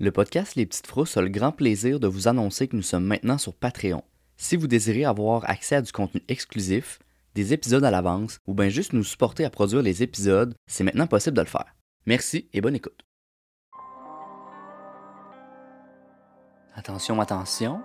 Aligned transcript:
Le 0.00 0.10
podcast 0.10 0.56
Les 0.56 0.66
Petites 0.66 0.88
Frousses 0.88 1.16
a 1.16 1.22
le 1.22 1.28
grand 1.28 1.52
plaisir 1.52 2.00
de 2.00 2.08
vous 2.08 2.26
annoncer 2.26 2.66
que 2.66 2.74
nous 2.74 2.82
sommes 2.82 3.04
maintenant 3.04 3.38
sur 3.38 3.54
Patreon. 3.54 4.02
Si 4.36 4.56
vous 4.56 4.66
désirez 4.66 5.04
avoir 5.04 5.48
accès 5.48 5.76
à 5.76 5.82
du 5.82 5.92
contenu 5.92 6.20
exclusif, 6.26 6.98
des 7.36 7.52
épisodes 7.52 7.84
à 7.84 7.92
l'avance 7.92 8.38
ou 8.48 8.54
bien 8.54 8.68
juste 8.68 8.92
nous 8.92 9.04
supporter 9.04 9.44
à 9.44 9.50
produire 9.50 9.82
les 9.82 10.02
épisodes, 10.02 10.52
c'est 10.66 10.82
maintenant 10.82 11.06
possible 11.06 11.36
de 11.36 11.42
le 11.42 11.46
faire. 11.46 11.76
Merci 12.06 12.48
et 12.52 12.60
bonne 12.60 12.74
écoute. 12.74 13.02
Attention, 16.74 17.20
attention, 17.20 17.80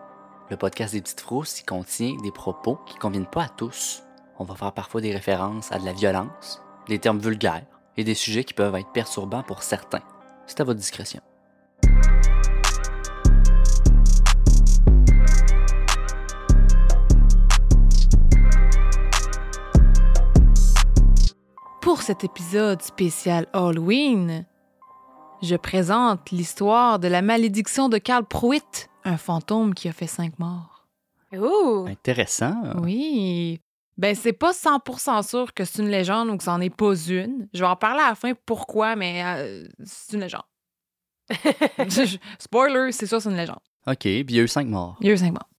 le 0.50 0.58
podcast 0.58 0.96
des 0.96 1.02
Petites 1.02 1.22
Frousses 1.22 1.60
y 1.60 1.64
contient 1.64 2.18
des 2.24 2.32
propos 2.32 2.80
qui 2.88 2.96
ne 2.96 3.00
conviennent 3.02 3.30
pas 3.30 3.44
à 3.44 3.50
tous. 3.50 4.02
On 4.40 4.46
va 4.46 4.56
faire 4.56 4.74
parfois 4.74 5.02
des 5.02 5.14
références 5.14 5.72
à 5.72 5.78
de 5.78 5.86
la 5.86 5.94
violence, 5.94 6.60
des 6.88 6.98
termes 6.98 7.20
vulgaires 7.20 7.68
et 7.98 8.04
des 8.04 8.16
sujets 8.16 8.46
qui 8.46 8.56
peuvent 8.56 8.74
être 8.74 8.92
perturbants 8.94 9.44
pour 9.44 9.62
certains. 9.62 10.02
C'est 10.48 10.60
à 10.60 10.64
votre 10.64 10.80
discrétion. 10.80 11.22
Pour 21.82 22.02
cet 22.02 22.24
épisode 22.24 22.82
spécial 22.82 23.48
Halloween, 23.54 24.46
je 25.42 25.56
présente 25.56 26.30
l'histoire 26.32 27.00
de 27.00 27.08
la 27.08 27.22
malédiction 27.22 27.88
de 27.88 27.98
Karl 27.98 28.26
Pruitt, 28.26 28.90
un 29.06 29.18
fantôme 29.18 29.74
qui 29.74 29.88
a 29.88 29.94
fait 29.94 30.08
cinq 30.08 30.38
morts. 30.40 30.88
Ouh! 31.34 31.86
Intéressant. 31.88 32.56
Oui. 32.82 33.62
Ben, 33.98 34.16
c'est 34.16 34.34
pas 34.34 34.52
100% 34.52 35.28
sûr 35.28 35.54
que 35.54 35.64
c'est 35.64 35.82
une 35.82 35.90
légende 35.90 36.30
ou 36.30 36.38
que 36.38 36.44
c'en 36.44 36.60
est 36.60 36.70
pas 36.70 36.96
une. 36.96 37.48
Je 37.54 37.60
vais 37.60 37.68
en 37.70 37.76
parler 37.76 38.02
à 38.02 38.10
la 38.10 38.16
fin 38.16 38.34
pourquoi, 38.46 38.96
mais 38.96 39.24
euh, 39.24 39.68
c'est 39.84 40.16
une 40.16 40.22
légende. 40.22 40.44
Spoiler, 42.40 42.92
c'est 42.92 43.08
sûr, 43.08 43.22
c'est 43.22 43.30
une 43.30 43.38
légende. 43.38 43.60
OK, 43.88 44.00
puis 44.00 44.26
il 44.28 44.36
y 44.36 44.40
a 44.40 44.44
eu 44.44 44.48
cinq 44.48 44.68
morts. 44.68 44.98
Il 45.02 45.08
y 45.08 45.10
a 45.12 45.14
eu 45.14 45.18
cinq 45.18 45.32
morts. 45.32 45.50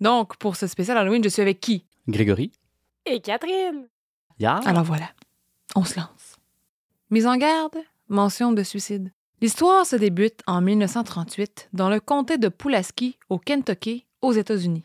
Donc, 0.00 0.36
pour 0.36 0.56
ce 0.56 0.66
spécial 0.66 0.98
Halloween, 0.98 1.22
je 1.24 1.28
suis 1.28 1.42
avec 1.42 1.60
qui? 1.60 1.86
Grégory? 2.08 2.52
Et 3.06 3.20
Catherine! 3.20 3.88
Ya? 4.38 4.56
Alors 4.66 4.82
voilà, 4.82 5.08
on 5.74 5.84
se 5.84 5.96
lance. 5.98 6.38
Mise 7.10 7.26
en 7.26 7.36
garde, 7.36 7.76
mention 8.08 8.52
de 8.52 8.62
suicide. 8.62 9.12
L'histoire 9.40 9.84
se 9.84 9.96
débute 9.96 10.40
en 10.46 10.60
1938 10.60 11.68
dans 11.72 11.88
le 11.88 12.00
comté 12.00 12.38
de 12.38 12.48
Pulaski, 12.48 13.18
au 13.28 13.38
Kentucky, 13.38 14.06
aux 14.22 14.32
États-Unis. 14.32 14.84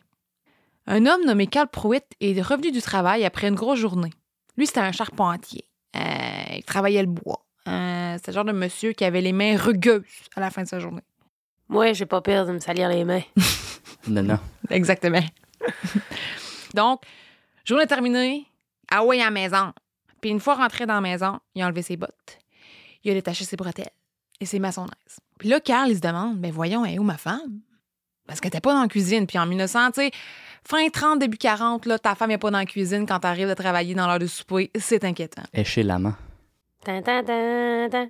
Un 0.87 1.05
homme 1.05 1.23
nommé 1.25 1.47
Carl 1.47 1.67
Pruitt 1.67 2.05
est 2.19 2.41
revenu 2.41 2.71
du 2.71 2.81
travail 2.81 3.23
après 3.23 3.47
une 3.47 3.55
grosse 3.55 3.79
journée. 3.79 4.11
Lui, 4.57 4.67
c'était 4.67 4.79
un 4.79 4.91
charpentier. 4.91 5.65
Euh, 5.95 5.99
il 6.57 6.63
travaillait 6.63 7.03
le 7.03 7.09
bois. 7.09 7.45
Euh, 7.67 8.17
c'est 8.17 8.31
le 8.31 8.33
genre 8.33 8.45
de 8.45 8.51
monsieur 8.51 8.93
qui 8.93 9.05
avait 9.05 9.21
les 9.21 9.31
mains 9.31 9.55
rugueuses 9.55 10.03
à 10.35 10.39
la 10.39 10.49
fin 10.49 10.63
de 10.63 10.67
sa 10.67 10.79
journée. 10.79 11.03
Moi, 11.69 11.93
j'ai 11.93 12.07
pas 12.07 12.21
peur 12.21 12.47
de 12.47 12.51
me 12.51 12.59
salir 12.59 12.89
les 12.89 13.05
mains. 13.05 13.21
Non, 14.07 14.23
non. 14.23 14.39
Exactement. 14.69 15.21
Donc, 16.73 17.01
journée 17.65 17.85
terminée, 17.85 18.47
ah 18.89 19.03
ouais, 19.03 19.21
à 19.21 19.25
la 19.25 19.31
maison. 19.31 19.73
Puis 20.21 20.29
une 20.29 20.39
fois 20.39 20.55
rentré 20.55 20.85
dans 20.85 20.95
la 20.95 21.01
maison, 21.01 21.39
il 21.55 21.61
a 21.61 21.65
enlevé 21.65 21.81
ses 21.81 21.97
bottes. 21.97 22.39
Il 23.03 23.11
a 23.11 23.13
détaché 23.13 23.45
ses 23.45 23.55
bretelles 23.55 23.89
et 24.39 24.45
son 24.45 24.63
aise. 24.63 25.19
Puis 25.37 25.49
là, 25.49 25.59
Carl, 25.59 25.89
il 25.89 25.95
se 25.95 26.01
demande, 26.01 26.39
mais 26.39 26.51
voyons, 26.51 26.85
elle 26.85 26.95
est 26.95 26.99
où 26.99 27.03
ma 27.03 27.17
femme? 27.17 27.61
Parce 28.25 28.39
qu'elle 28.39 28.49
était 28.49 28.61
pas 28.61 28.73
dans 28.73 28.81
la 28.81 28.87
cuisine. 28.87 29.25
Puis 29.25 29.39
en 29.39 29.45
1900, 29.45 29.91
tu 29.91 30.01
sais, 30.01 30.11
fin 30.63 30.87
30, 30.87 31.19
début 31.19 31.37
40, 31.37 31.85
là, 31.85 31.97
ta 31.97 32.15
femme 32.15 32.29
n'est 32.29 32.37
pas 32.37 32.51
dans 32.51 32.59
la 32.59 32.65
cuisine 32.65 33.05
quand 33.05 33.19
t'arrives 33.19 33.49
de 33.49 33.53
travailler 33.53 33.95
dans 33.95 34.07
l'heure 34.07 34.19
de 34.19 34.27
souper. 34.27 34.69
C'est 34.77 35.03
inquiétant. 35.03 35.43
Et 35.53 35.63
chez 35.63 35.83
l'amant. 35.83 36.13
Tan, 36.83 37.01
tan, 37.01 37.23
tan, 37.23 37.89
tan. 37.89 38.09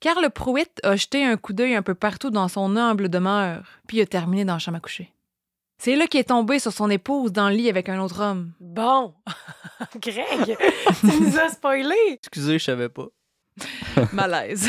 Carl 0.00 0.28
Pruitt 0.30 0.80
a 0.82 0.96
jeté 0.96 1.24
un 1.24 1.38
coup 1.38 1.54
d'œil 1.54 1.74
un 1.74 1.82
peu 1.82 1.94
partout 1.94 2.28
dans 2.28 2.48
son 2.48 2.76
humble 2.76 3.08
demeure, 3.08 3.62
puis 3.86 3.96
il 3.96 4.02
a 4.02 4.06
terminé 4.06 4.44
dans 4.44 4.52
la 4.52 4.58
chambre 4.58 4.76
à 4.76 4.80
coucher. 4.80 5.13
C'est 5.84 5.96
là 5.96 6.06
qu'il 6.06 6.18
est 6.18 6.24
tombé 6.30 6.58
sur 6.58 6.72
son 6.72 6.88
épouse 6.88 7.30
dans 7.30 7.50
le 7.50 7.56
lit 7.56 7.68
avec 7.68 7.90
un 7.90 8.00
autre 8.00 8.22
homme. 8.22 8.52
Bon! 8.58 9.12
Greg, 10.00 10.56
tu 11.00 11.06
nous 11.20 11.38
as 11.38 11.50
spoilé! 11.50 11.94
Excusez, 12.08 12.58
je 12.58 12.64
savais 12.64 12.88
pas. 12.88 13.08
Malaise. 14.14 14.66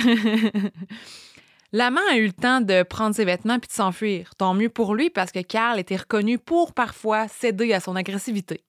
L'amant 1.72 2.02
a 2.12 2.18
eu 2.18 2.26
le 2.26 2.34
temps 2.34 2.60
de 2.60 2.84
prendre 2.84 3.16
ses 3.16 3.24
vêtements 3.24 3.60
puis 3.60 3.70
de 3.70 3.74
s'enfuir. 3.74 4.36
Tant 4.36 4.54
mieux 4.54 4.68
pour 4.68 4.94
lui 4.94 5.10
parce 5.10 5.32
que 5.32 5.40
Carl 5.40 5.80
était 5.80 5.96
reconnu 5.96 6.38
pour 6.38 6.74
parfois 6.74 7.30
céder 7.30 7.72
à 7.72 7.80
son 7.80 7.96
agressivité. 7.96 8.66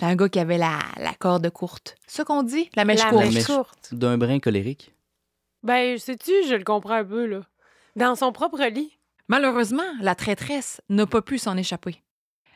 C'est 0.00 0.06
un 0.06 0.16
gars 0.16 0.28
qui 0.28 0.40
avait 0.40 0.58
la, 0.58 0.80
la 0.96 1.14
corde 1.14 1.48
courte. 1.50 1.94
Ça 2.08 2.24
qu'on 2.24 2.42
dit? 2.42 2.68
La 2.74 2.84
mèche 2.84 2.98
La 2.98 3.10
courte. 3.10 3.32
mèche. 3.32 3.46
courte. 3.46 3.94
D'un 3.94 4.18
brin 4.18 4.40
colérique. 4.40 4.92
Ben, 5.62 5.96
sais-tu, 6.00 6.32
je 6.48 6.56
le 6.56 6.64
comprends 6.64 6.94
un 6.94 7.04
peu, 7.04 7.26
là. 7.26 7.42
Dans 7.94 8.16
son 8.16 8.32
propre 8.32 8.60
lit. 8.64 8.96
Malheureusement, 9.30 9.84
la 10.00 10.16
traîtresse 10.16 10.80
n'a 10.88 11.06
pas 11.06 11.22
pu 11.22 11.38
s'en 11.38 11.56
échapper. 11.56 12.02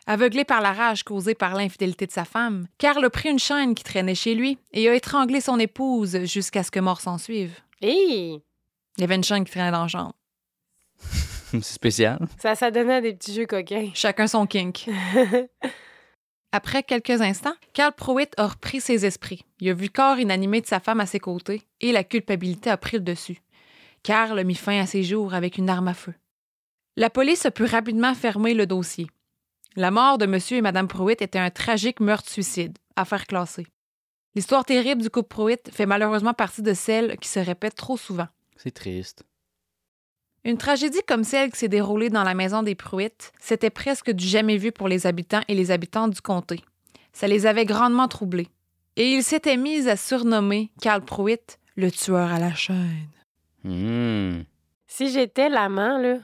Aveuglé 0.08 0.44
par 0.44 0.60
la 0.60 0.72
rage 0.72 1.04
causée 1.04 1.36
par 1.36 1.54
l'infidélité 1.54 2.04
de 2.04 2.10
sa 2.10 2.24
femme, 2.24 2.66
Carl 2.78 3.04
a 3.04 3.10
pris 3.10 3.30
une 3.30 3.38
chaîne 3.38 3.76
qui 3.76 3.84
traînait 3.84 4.16
chez 4.16 4.34
lui 4.34 4.58
et 4.72 4.88
a 4.88 4.94
étranglé 4.96 5.40
son 5.40 5.60
épouse 5.60 6.24
jusqu'à 6.24 6.64
ce 6.64 6.72
que 6.72 6.80
mort 6.80 7.00
s'en 7.00 7.16
suive. 7.16 7.54
Hé! 7.80 8.42
Il 8.96 9.00
y 9.00 9.04
avait 9.04 9.14
une 9.14 9.22
chaîne 9.22 9.44
qui 9.44 9.52
traînait 9.52 9.70
dans 9.70 9.82
la 9.82 9.88
chambre. 9.88 10.14
C'est 11.52 11.62
spécial. 11.62 12.18
Ça, 12.42 12.56
ça 12.56 12.72
donnait 12.72 13.02
des 13.02 13.14
petits 13.14 13.34
jeux 13.34 13.46
coquins. 13.46 13.90
Chacun 13.94 14.26
son 14.26 14.44
kink. 14.44 14.90
Après 16.50 16.82
quelques 16.82 17.20
instants, 17.20 17.54
Carl 17.72 17.92
Pruitt 17.92 18.34
a 18.36 18.48
repris 18.48 18.80
ses 18.80 19.06
esprits. 19.06 19.44
Il 19.60 19.68
a 19.68 19.74
vu 19.74 19.84
le 19.84 19.90
corps 19.90 20.18
inanimé 20.18 20.60
de 20.60 20.66
sa 20.66 20.80
femme 20.80 20.98
à 20.98 21.06
ses 21.06 21.20
côtés 21.20 21.62
et 21.80 21.92
la 21.92 22.02
culpabilité 22.02 22.68
a 22.68 22.76
pris 22.76 22.96
le 22.96 23.04
dessus. 23.04 23.38
Carl 24.02 24.36
a 24.36 24.42
mis 24.42 24.56
fin 24.56 24.80
à 24.80 24.86
ses 24.86 25.04
jours 25.04 25.34
avec 25.34 25.56
une 25.56 25.70
arme 25.70 25.86
à 25.86 25.94
feu. 25.94 26.14
La 26.97 27.10
police 27.10 27.44
a 27.44 27.50
pu 27.50 27.65
rapidement 27.65 28.15
fermer 28.15 28.55
le 28.55 28.66
dossier. 28.66 29.09
La 29.75 29.91
mort 29.91 30.16
de 30.16 30.27
M. 30.27 30.38
et 30.50 30.60
Mme 30.60 30.87
Pruitt 30.87 31.21
était 31.22 31.41
un 31.41 31.50
tragique 31.50 31.99
meurtre-suicide, 31.99 32.78
affaire 32.94 33.27
classée. 33.27 33.66
L'histoire 34.37 34.65
terrible 34.65 35.03
du 35.03 35.10
couple 35.10 35.28
Pruitt 35.28 35.71
fait 35.72 35.87
malheureusement 35.87 36.34
partie 36.34 36.62
de 36.62 36.72
celles 36.72 37.16
qui 37.19 37.28
se 37.28 37.41
répètent 37.41 37.75
trop 37.75 37.97
souvent. 37.97 38.28
C'est 38.56 38.75
triste. 38.75 39.25
Une 40.44 40.59
tragédie 40.59 41.03
comme 41.09 41.25
celle 41.25 41.50
qui 41.50 41.59
s'est 41.59 41.69
déroulée 41.69 42.10
dans 42.10 42.22
la 42.22 42.34
maison 42.34 42.62
des 42.62 42.77
Pruitt, 42.77 43.32
c'était 43.41 43.71
presque 43.71 44.12
du 44.12 44.26
jamais 44.26 44.56
vu 44.56 44.71
pour 44.71 44.87
les 44.87 45.06
habitants 45.06 45.43
et 45.49 45.55
les 45.55 45.72
habitantes 45.72 46.12
du 46.12 46.21
comté. 46.21 46.61
Ça 47.12 47.26
les 47.26 47.47
avait 47.47 47.65
grandement 47.65 48.06
troublés. 48.06 48.49
Et 48.97 49.11
ils 49.11 49.25
s'étaient 49.25 49.56
mis 49.56 49.88
à 49.88 49.97
surnommer 49.97 50.71
Carl 50.81 51.05
Pruitt 51.05 51.59
le 51.76 51.91
tueur 51.91 52.32
à 52.32 52.38
la 52.38 52.55
chaîne. 52.55 53.09
Hmm. 53.65 54.43
Si 54.87 55.11
j'étais 55.11 55.49
l'amant, 55.49 55.99
là, 55.99 56.19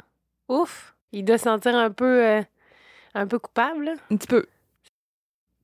ouf, 0.51 0.95
il 1.13 1.25
doit 1.25 1.39
se 1.39 1.45
sentir 1.45 1.75
un 1.75 1.91
peu, 1.91 2.25
euh, 2.27 2.43
un 3.15 3.27
peu 3.27 3.39
coupable, 3.39 3.85
là. 3.85 3.93
Un 4.11 4.17
petit 4.17 4.27
peu. 4.27 4.45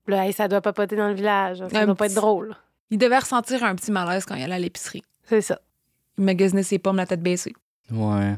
Là, 0.07 0.27
hey, 0.27 0.33
ça 0.33 0.49
doit 0.49 0.61
papoter 0.61 0.97
dans 0.97 1.09
le 1.09 1.15
village. 1.15 1.59
Ça 1.59 1.81
Un 1.81 1.87
doit 1.87 1.95
pas 1.95 2.05
petit- 2.07 2.13
être 2.15 2.21
drôle. 2.21 2.57
Il 2.91 2.99
devait 2.99 3.19
ressentir 3.19 3.65
un 3.65 3.75
petit 3.75 3.91
malaise 3.91 4.25
quand 4.25 4.37
il 4.37 4.43
allait 4.45 4.55
à 4.55 4.59
l'épicerie. 4.59 5.03
C'est 5.25 5.41
ça. 5.41 5.61
Il 6.19 6.25
magasinait 6.25 6.63
ses 6.63 6.79
pommes 6.79 6.97
la 6.97 7.07
tête 7.07 7.23
baissée. 7.23 7.55
Ouais. 7.91 8.37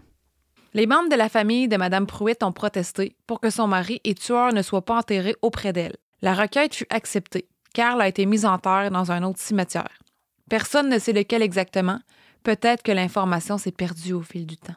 Les 0.74 0.86
membres 0.86 1.10
de 1.10 1.16
la 1.16 1.28
famille 1.28 1.68
de 1.68 1.76
Mme 1.76 2.06
Pruitt 2.06 2.42
ont 2.42 2.52
protesté 2.52 3.14
pour 3.26 3.40
que 3.40 3.50
son 3.50 3.66
mari 3.66 4.00
et 4.04 4.14
tueur 4.14 4.52
ne 4.54 4.62
soient 4.62 4.84
pas 4.84 4.96
enterrés 4.98 5.36
auprès 5.42 5.72
d'elle. 5.74 5.96
La 6.22 6.34
requête 6.34 6.74
fut 6.74 6.86
acceptée. 6.90 7.46
Carl 7.74 8.00
a 8.00 8.08
été 8.08 8.24
mis 8.26 8.46
en 8.46 8.58
terre 8.58 8.90
dans 8.90 9.12
un 9.12 9.22
autre 9.22 9.38
cimetière. 9.38 9.98
Personne 10.48 10.88
ne 10.88 10.98
sait 10.98 11.12
lequel 11.12 11.42
exactement. 11.42 12.00
Peut-être 12.42 12.82
que 12.82 12.92
l'information 12.92 13.58
s'est 13.58 13.72
perdue 13.72 14.14
au 14.14 14.22
fil 14.22 14.46
du 14.46 14.56
temps. 14.56 14.74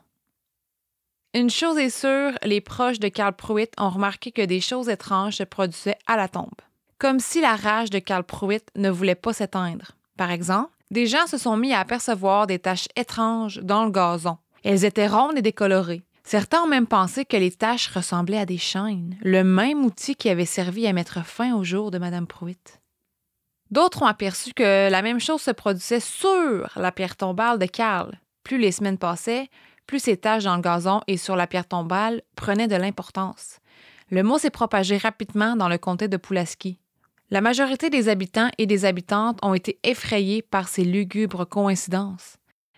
Une 1.34 1.50
chose 1.50 1.78
est 1.78 1.90
sûre, 1.90 2.38
les 2.44 2.60
proches 2.60 3.00
de 3.00 3.08
Carl 3.08 3.34
Pruitt 3.34 3.72
ont 3.78 3.90
remarqué 3.90 4.34
que 4.34 4.42
des 4.42 4.60
choses 4.60 4.90
étranges 4.90 5.38
se 5.38 5.44
produisaient 5.44 5.98
à 6.06 6.18
la 6.18 6.28
tombe. 6.28 6.50
Comme 6.98 7.22
si 7.22 7.40
la 7.40 7.56
rage 7.56 7.90
de 7.90 8.00
Carl 8.00 8.26
Pruitt 8.26 8.66
ne 8.76 8.90
voulait 8.90 9.16
pas 9.16 9.32
s'éteindre. 9.32 9.94
Par 10.18 10.30
exemple, 10.30 10.72
des 10.92 11.08
gens 11.08 11.28
se 11.28 11.38
sont 11.38 11.56
mis 11.56 11.74
à 11.74 11.80
apercevoir 11.80 12.48
des 12.48 12.60
taches 12.60 12.90
étranges 12.98 13.60
dans 13.64 13.86
le 13.86 13.92
gazon. 13.92 14.38
Elles 14.66 14.84
étaient 14.84 15.08
rondes 15.08 15.38
et 15.38 15.42
décolorées. 15.42 16.02
Certains 16.26 16.64
ont 16.64 16.68
même 16.68 16.86
pensé 16.86 17.24
que 17.24 17.38
les 17.38 17.52
taches 17.52 17.88
ressemblaient 17.88 18.38
à 18.38 18.46
des 18.46 18.58
chaînes, 18.58 19.18
le 19.22 19.46
même 19.46 19.86
outil 19.86 20.16
qui 20.16 20.30
avait 20.30 20.46
servi 20.46 20.86
à 20.86 20.92
mettre 20.92 21.26
fin 21.26 21.56
au 21.56 21.64
jour 21.64 21.92
de 21.92 21.98
Mme 21.98 22.28
Pruitt. 22.28 22.82
D'autres 23.72 24.02
ont 24.02 24.08
aperçu 24.08 24.52
que 24.54 24.90
la 24.90 25.02
même 25.02 25.22
chose 25.22 25.42
se 25.42 25.52
produisait 25.52 26.02
sur 26.02 26.68
la 26.76 26.92
pierre 26.92 27.16
tombale 27.16 27.58
de 27.58 27.68
Carl. 27.68 28.20
Plus 28.44 28.58
les 28.58 28.74
semaines 28.74 28.98
passaient, 28.98 29.50
plus 29.88 30.00
ces 30.00 30.18
taches 30.18 30.44
dans 30.44 30.56
le 30.56 30.62
gazon 30.62 31.02
et 31.08 31.18
sur 31.18 31.36
la 31.36 31.48
pierre 31.48 31.68
tombale 31.68 32.22
prenaient 32.36 32.68
de 32.68 32.76
l'importance. 32.76 33.60
Le 34.10 34.24
mot 34.24 34.38
s'est 34.38 34.50
propagé 34.50 34.98
rapidement 34.98 35.56
dans 35.56 35.70
le 35.70 35.78
comté 35.78 36.08
de 36.08 36.18
Pulaski. 36.18 36.80
La 37.30 37.40
majorité 37.40 37.90
des 37.90 38.10
habitants 38.10 38.50
et 38.58 38.66
des 38.66 38.84
habitantes 38.84 39.40
ont 39.42 39.54
été 39.54 39.80
effrayés 39.84 40.42
par 40.42 40.68
ces 40.68 40.84
lugubres 40.84 41.48
coïncidences. 41.48 42.36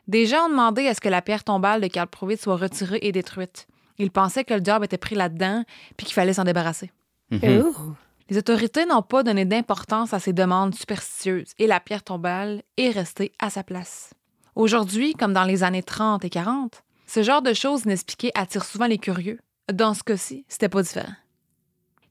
Des 0.08 0.28
gens 0.28 0.46
ont 0.46 0.50
demandé 0.50 0.88
à 0.88 0.94
ce 0.94 1.02
que 1.02 1.10
la 1.10 1.22
pierre 1.22 1.44
tombale 1.44 1.82
de 1.82 1.88
Carl 1.88 2.08
Pruitt 2.08 2.40
soit 2.40 2.58
retirée 2.58 3.00
et 3.02 3.12
détruite. 3.12 3.68
Ils 3.98 4.12
pensaient 4.12 4.44
que 4.44 4.54
le 4.54 4.62
diable 4.62 4.86
était 4.86 4.98
pris 4.98 5.16
là-dedans 5.16 5.64
puis 5.98 6.06
qu'il 6.06 6.14
fallait 6.14 6.34
s'en 6.34 6.44
débarrasser. 6.44 6.92
Mhm. 7.32 7.96
Les 8.30 8.38
autorités 8.38 8.86
n'ont 8.86 9.02
pas 9.02 9.24
donné 9.24 9.46
d'importance 9.46 10.14
à 10.14 10.20
ces 10.20 10.34
demandes 10.34 10.76
superstitieuses 10.76 11.54
et 11.58 11.68
la 11.68 11.80
pierre 11.80 12.04
tombale 12.04 12.64
est 12.78 12.90
restée 12.90 13.34
à 13.40 13.50
sa 13.50 13.64
place. 13.64 14.14
Aujourd'hui, 14.56 15.14
comme 15.14 15.34
dans 15.34 15.44
les 15.44 15.64
années 15.64 15.84
30 15.84 16.24
et 16.26 16.30
40, 16.30 16.84
Ce 17.14 17.22
genre 17.22 17.44
de 17.44 17.54
choses 17.54 17.84
inexpliquées 17.84 18.32
attire 18.34 18.66
souvent 18.66 18.88
les 18.88 18.98
curieux. 18.98 19.40
Dans 19.72 19.94
ce 19.94 20.02
cas-ci, 20.02 20.46
c'était 20.48 20.68
pas 20.68 20.82
différent. 20.82 21.14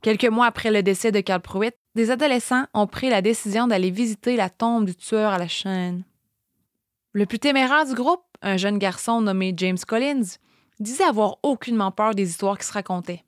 Quelques 0.01 0.29
mois 0.29 0.47
après 0.47 0.71
le 0.71 0.85
décès 0.85 1.11
de 1.11 1.19
Carl 1.19 1.41
Pruitt, 1.41 1.75
des 1.97 2.13
adolescents 2.13 2.67
ont 2.73 2.87
pris 2.87 3.11
la 3.11 3.21
décision 3.21 3.67
d'aller 3.67 3.91
visiter 3.91 4.37
la 4.37 4.49
tombe 4.49 4.85
du 4.85 4.95
tueur 4.95 5.33
à 5.33 5.39
la 5.39 5.49
chaîne. 5.49 6.05
Le 7.15 7.27
plus 7.27 7.41
téméraire 7.41 7.85
du 7.85 7.95
groupe, 7.95 8.23
un 8.43 8.57
jeune 8.57 8.79
garçon 8.79 9.21
nommé 9.21 9.53
James 9.57 9.79
Collins, 9.85 10.37
disait 10.79 11.03
avoir 11.03 11.39
aucunement 11.43 11.91
peur 11.91 12.15
des 12.15 12.31
histoires 12.31 12.57
qui 12.57 12.67
se 12.69 12.73
racontaient. 12.73 13.25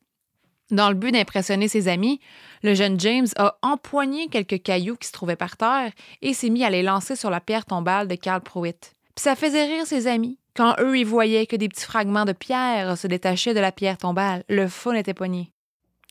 Dans 0.71 0.91
le 0.91 0.95
but 0.95 1.11
d'impressionner 1.11 1.67
ses 1.67 1.89
amis, 1.89 2.21
le 2.63 2.75
jeune 2.75 3.01
James 3.01 3.27
a 3.35 3.59
empoigné 3.63 4.29
quelques 4.29 4.63
cailloux 4.63 4.95
qui 4.95 5.09
se 5.09 5.13
trouvaient 5.13 5.35
par 5.35 5.57
terre 5.57 5.91
et 6.23 6.35
s'est 6.35 6.51
mis 6.51 6.63
à 6.63 6.71
les 6.71 6.85
lancer 6.85 7.17
sur 7.17 7.31
la 7.31 7.41
pierre 7.41 7.67
tombale 7.67 8.07
de 8.07 8.15
Carl 8.15 8.43
Pruitt. 8.43 8.93
Puis 9.17 9.25
ça 9.25 9.35
faisait 9.35 9.67
rire 9.67 9.89
ses 9.89 10.07
amis. 10.07 10.39
Quand 10.57 10.77
eux, 10.79 10.97
ils 10.97 11.07
voyaient 11.07 11.47
que 11.47 11.57
des 11.57 11.69
petits 11.69 11.85
fragments 11.85 12.25
de 12.25 12.33
pierre 12.33 12.97
se 12.97 13.07
détachaient 13.07 13.55
de 13.55 13.61
la 13.61 13.73
pierre 13.73 13.99
tombale, 13.99 14.45
le 14.49 14.69
fun 14.69 14.95
était 14.95 15.15
pogné. 15.15 15.51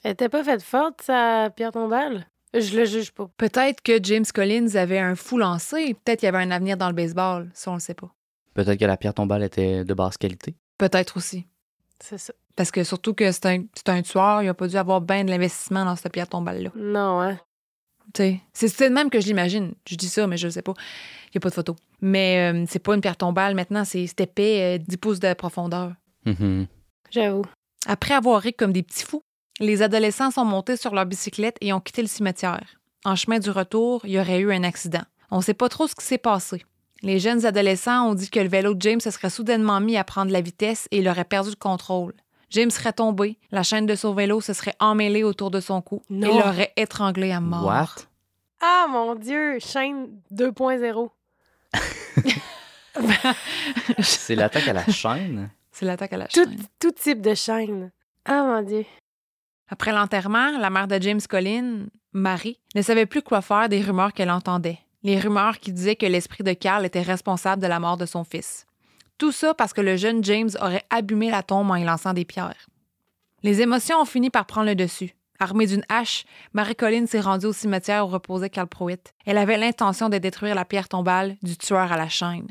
Elle 0.04 0.12
était 0.12 0.30
pas 0.30 0.44
faite 0.44 0.64
forte, 0.64 1.02
sa 1.02 1.50
pierre 1.50 1.72
tombale? 1.72 2.28
Je 2.54 2.78
le 2.78 2.86
juge 2.86 3.12
pas. 3.12 3.30
Peut-être 3.38 3.82
que 3.82 4.04
James 4.04 4.26
Collins 4.32 4.76
avait 4.76 5.00
un 5.00 5.16
fou 5.16 5.38
lancé, 5.38 5.94
peut-être 5.94 6.20
qu'il 6.20 6.28
y 6.28 6.30
avait 6.30 6.44
un 6.44 6.52
avenir 6.52 6.78
dans 6.78 6.88
le 6.88 6.94
baseball, 6.94 7.50
ça 7.54 7.72
on 7.72 7.76
le 7.76 7.80
sait 7.80 7.94
pas. 7.94 8.14
Peut-être 8.54 8.80
que 8.80 8.86
la 8.86 8.98
pierre 8.98 9.14
tombale 9.14 9.44
était 9.44 9.84
de 9.86 9.94
basse 9.94 10.18
qualité. 10.18 10.56
Peut-être 10.78 11.18
aussi. 11.18 11.48
C'est 12.00 12.18
ça. 12.18 12.34
Parce 12.56 12.70
que 12.70 12.84
surtout 12.84 13.14
que 13.14 13.32
c'est 13.32 13.46
un, 13.48 13.64
c'est 13.74 13.90
un 13.90 14.02
tueur, 14.02 14.44
il 14.44 14.50
a 14.50 14.54
pas 14.54 14.68
dû 14.68 14.76
avoir 14.76 15.02
bien 15.02 15.24
de 15.24 15.30
l'investissement 15.30 15.86
dans 15.86 15.96
cette 15.96 16.12
pierre 16.12 16.28
tombale-là. 16.28 16.70
Non, 16.76 17.22
hein? 17.22 17.40
C'est 18.14 18.42
c'est 18.54 18.90
de 18.90 18.94
même 18.94 19.10
que 19.10 19.20
je 19.20 19.28
l'imagine. 19.28 19.74
Je 19.88 19.96
dis 19.96 20.08
ça, 20.08 20.28
mais 20.28 20.38
je 20.38 20.50
sais 20.50 20.62
pas. 20.62 20.74
Il 21.28 21.38
n'y 21.38 21.38
a 21.38 21.42
pas 21.42 21.50
de 21.50 21.56
photo. 21.56 21.76
Mais 22.02 22.52
euh, 22.54 22.66
c'est 22.70 22.80
pas 22.80 22.94
une 22.94 23.02
pierre 23.02 23.18
tombale 23.18 23.56
maintenant, 23.56 23.86
c'est 23.86 24.20
épais, 24.20 24.78
euh, 24.80 24.84
10 24.86 24.98
pouces 24.98 25.20
de 25.20 25.34
profondeur. 25.34 25.94
Mhm. 26.26 26.68
J'avoue. 27.10 27.46
Après 27.86 28.14
avoir 28.14 28.42
ri 28.42 28.54
comme 28.54 28.72
des 28.72 28.84
petits 28.84 29.04
fous, 29.04 29.24
les 29.60 29.82
adolescents 29.82 30.32
sont 30.32 30.46
montés 30.46 30.78
sur 30.78 30.94
leur 30.94 31.06
bicyclette 31.06 31.58
et 31.62 31.74
ont 31.74 31.80
quitté 31.80 32.02
le 32.02 32.08
cimetière. 32.08 32.76
En 33.06 33.16
chemin 33.16 33.40
du 33.40 33.50
retour, 33.50 34.02
il 34.06 34.12
y 34.12 34.20
aurait 34.20 34.40
eu 34.40 34.54
un 34.54 34.64
accident. 34.64 35.04
On 35.32 35.38
ne 35.38 35.42
sait 35.42 35.54
pas 35.54 35.70
trop 35.70 35.88
ce 35.88 35.96
qui 35.96 36.06
s'est 36.06 36.18
passé. 36.18 36.64
Les 37.02 37.20
jeunes 37.20 37.46
adolescents 37.46 38.10
ont 38.10 38.14
dit 38.16 38.30
que 38.30 38.40
le 38.40 38.48
vélo 38.48 38.74
de 38.74 38.82
James 38.82 39.02
se 39.02 39.12
serait 39.12 39.30
soudainement 39.30 39.82
mis 39.82 39.98
à 39.98 40.04
prendre 40.06 40.32
la 40.32 40.40
vitesse 40.40 40.88
et 40.92 41.00
il 41.00 41.10
aurait 41.10 41.26
perdu 41.26 41.50
le 41.50 41.56
contrôle. 41.56 42.14
James 42.54 42.70
serait 42.72 42.94
tombé, 42.94 43.38
la 43.52 43.64
chaîne 43.64 43.86
de 43.88 43.96
son 43.96 44.14
vélo 44.14 44.40
se 44.40 44.54
serait 44.54 44.76
emmêlée 44.80 45.24
autour 45.24 45.50
de 45.52 45.60
son 45.60 45.82
cou 45.82 46.02
Non. 46.10 46.28
et 46.30 46.34
l'aurait 46.40 46.74
étranglé 46.78 47.32
à 47.32 47.40
mort. 47.42 47.66
What? 47.66 47.90
Ah, 48.62 48.86
mon 48.90 49.16
Dieu! 49.16 49.58
Chaîne 49.60 50.08
2.0. 50.32 51.10
C'est 54.00 54.36
l'attaque 54.36 54.68
à 54.68 54.74
la 54.74 54.86
chaîne? 54.86 55.50
C'est 55.72 55.86
l'attaque 55.86 56.14
à 56.14 56.18
la 56.18 56.28
Tout, 56.28 56.44
chaîne. 56.44 56.58
tout 56.80 56.92
type 56.92 57.22
de 57.22 57.34
chaîne. 57.34 57.92
Ah, 58.26 58.44
mon 58.44 58.62
Dieu. 58.62 58.86
Après 59.70 59.92
l'enterrement, 59.92 60.58
la 60.60 60.70
mère 60.70 60.88
de 60.88 61.02
James 61.02 61.22
Collins, 61.28 61.88
Marie, 62.12 62.60
ne 62.76 62.82
savait 62.84 63.08
plus 63.08 63.24
quoi 63.24 63.42
faire 63.42 63.68
des 63.70 63.82
rumeurs 63.82 64.14
qu'elle 64.14 64.30
entendait. 64.30 64.78
Les 65.02 65.20
rumeurs 65.20 65.58
qui 65.60 65.74
disaient 65.74 65.96
que 65.96 66.06
l'esprit 66.06 66.44
de 66.44 66.54
Carl 66.54 66.86
était 66.86 67.02
responsable 67.02 67.62
de 67.62 67.68
la 67.68 67.80
mort 67.80 67.98
de 67.98 68.06
son 68.06 68.24
fils. 68.24 68.66
Tout 69.24 69.32
ça 69.32 69.54
parce 69.54 69.72
que 69.72 69.80
le 69.80 69.96
jeune 69.96 70.22
James 70.26 70.50
aurait 70.60 70.84
abîmé 70.90 71.32
la 71.32 71.44
tombe 71.44 71.72
en 71.72 71.76
y 71.76 71.86
lançant 71.86 72.12
des 72.12 72.26
pierres. 72.26 72.68
Les 73.42 73.62
émotions 73.62 74.02
ont 74.02 74.06
fini 74.06 74.30
par 74.30 74.46
prendre 74.46 74.68
le 74.68 74.76
dessus. 74.76 75.16
Armée 75.40 75.66
d'une 75.66 75.86
hache, 75.88 76.26
Marie 76.52 76.76
Collins 76.76 77.08
s'est 77.08 77.22
rendue 77.22 77.46
au 77.46 77.54
cimetière 77.54 78.06
où 78.06 78.10
reposait 78.10 78.50
Carl 78.50 78.68
Pruitt. 78.68 79.14
Elle 79.26 79.38
avait 79.38 79.58
l'intention 79.58 80.10
de 80.10 80.18
détruire 80.18 80.56
la 80.56 80.66
pierre 80.66 80.90
tombale 80.90 81.38
du 81.42 81.56
tueur 81.58 81.90
à 81.94 81.96
la 81.96 82.10
chaîne. 82.10 82.50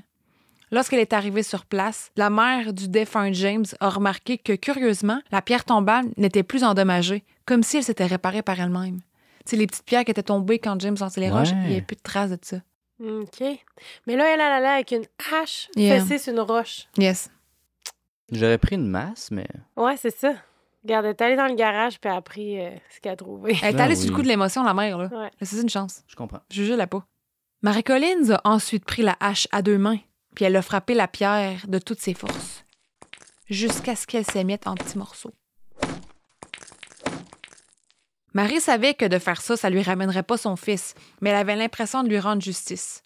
Lorsqu'elle 0.71 1.01
est 1.01 1.13
arrivée 1.13 1.43
sur 1.43 1.67
place, 1.67 2.11
la 2.17 2.31
mère 2.31 2.73
du 2.73 2.89
défunt 2.89 3.31
James 3.35 3.67
a 3.81 3.91
remarqué 3.91 4.39
que, 4.39 4.55
curieusement, 4.55 5.21
la 5.31 5.43
pierre 5.43 5.67
tombale 5.67 6.07
n'était 6.17 6.43
plus 6.43 6.65
endommagée, 6.65 7.23
comme 7.45 7.63
si 7.63 7.77
elle 7.77 7.85
s'était 7.85 8.07
réparée 8.07 8.41
par 8.41 8.59
elle-même. 8.59 9.01
Tu 9.45 9.51
sais, 9.51 9.57
les 9.57 9.67
petites 9.67 9.85
pierres 9.85 10.07
qui 10.07 10.13
étaient 10.13 10.23
tombées 10.23 10.59
quand 10.59 10.81
James 10.81 10.97
lançait 10.99 11.21
les 11.21 11.27
Ouais. 11.31 11.39
roches, 11.41 11.51
il 11.51 11.59
n'y 11.69 11.73
avait 11.73 11.83
plus 11.83 11.97
de 11.97 12.03
traces 12.03 12.31
de 12.31 12.39
ça. 12.41 12.57
OK. 13.03 13.41
Mais 14.07 14.17
là, 14.17 14.27
elle, 14.33 14.41
elle 14.41 14.41
allait 14.41 14.67
avec 14.69 14.93
une 14.93 15.05
hache 15.33 15.69
Yeah. 15.77 16.01
fessée 16.01 16.19
sur 16.19 16.33
une 16.33 16.41
roche. 16.41 16.87
Yes. 16.97 17.31
J'aurais 18.31 18.59
pris 18.59 18.77
une 18.77 18.89
masse, 18.89 19.31
mais 19.31 19.47
Ouais, 19.77 19.97
c'est 19.97 20.17
ça. 20.17 20.35
Regarde, 20.85 21.05
elle 21.05 21.11
est 21.11 21.21
allée 21.23 21.37
dans 21.37 21.47
le 21.47 21.55
garage 21.55 22.01
puis 22.01 22.11
elle 22.11 22.17
a 22.17 22.23
pris 22.23 22.61
euh, 22.61 22.71
ce 22.95 23.01
qu'elle 23.01 23.13
a 23.13 23.17
trouvé. 23.17 23.57
Elle 23.63 23.71
est 23.71 23.73
Ben 23.73 23.81
allée 23.85 23.97
sur 23.97 24.11
le 24.11 24.17
coup 24.17 24.23
de 24.23 24.29
l'émotion, 24.29 24.63
la 24.65 24.75
mère, 24.75 24.99
là. 24.99 25.07
Ouais. 25.13 25.31
C'est 25.43 25.61
une 25.61 25.69
chance. 25.69 26.03
je 26.09 26.17
comprends. 26.17 26.41
Je 26.51 26.73
la 26.75 26.87
pas. 26.87 27.05
Marie 27.63 27.85
Collins 27.85 28.31
a 28.31 28.41
ensuite 28.45 28.85
pris 28.85 29.03
la 29.03 29.17
hache 29.21 29.47
à 29.53 29.63
deux 29.63 29.79
mains, 29.79 29.99
puis 30.35 30.45
elle 30.45 30.57
a 30.57 30.63
frappé 30.63 30.95
la 30.95 31.07
pierre 31.07 31.67
de 31.69 31.79
toutes 31.79 32.01
ses 32.01 32.15
forces, 32.15 32.65
jusqu'à 33.49 33.95
ce 33.95 34.07
qu'elle 34.07 34.25
s'émiette 34.25 34.67
en 34.67 34.75
petits 34.75 34.99
morceaux. 34.99 35.33
Marie 38.35 38.61
savait 38.61 38.95
que 38.95 39.05
de 39.05 39.19
faire 39.19 39.41
ça, 39.41 39.57
ça 39.57 39.69
lui 39.69 39.83
ramènerait 39.83 40.23
pas 40.23 40.39
son 40.39 40.57
fils, 40.57 40.95
mais 41.21 41.31
elle 41.31 41.37
avait 41.37 41.57
l'impression 41.57 42.03
de 42.03 42.09
lui 42.09 42.19
rendre 42.19 42.43
justice. 42.43 43.03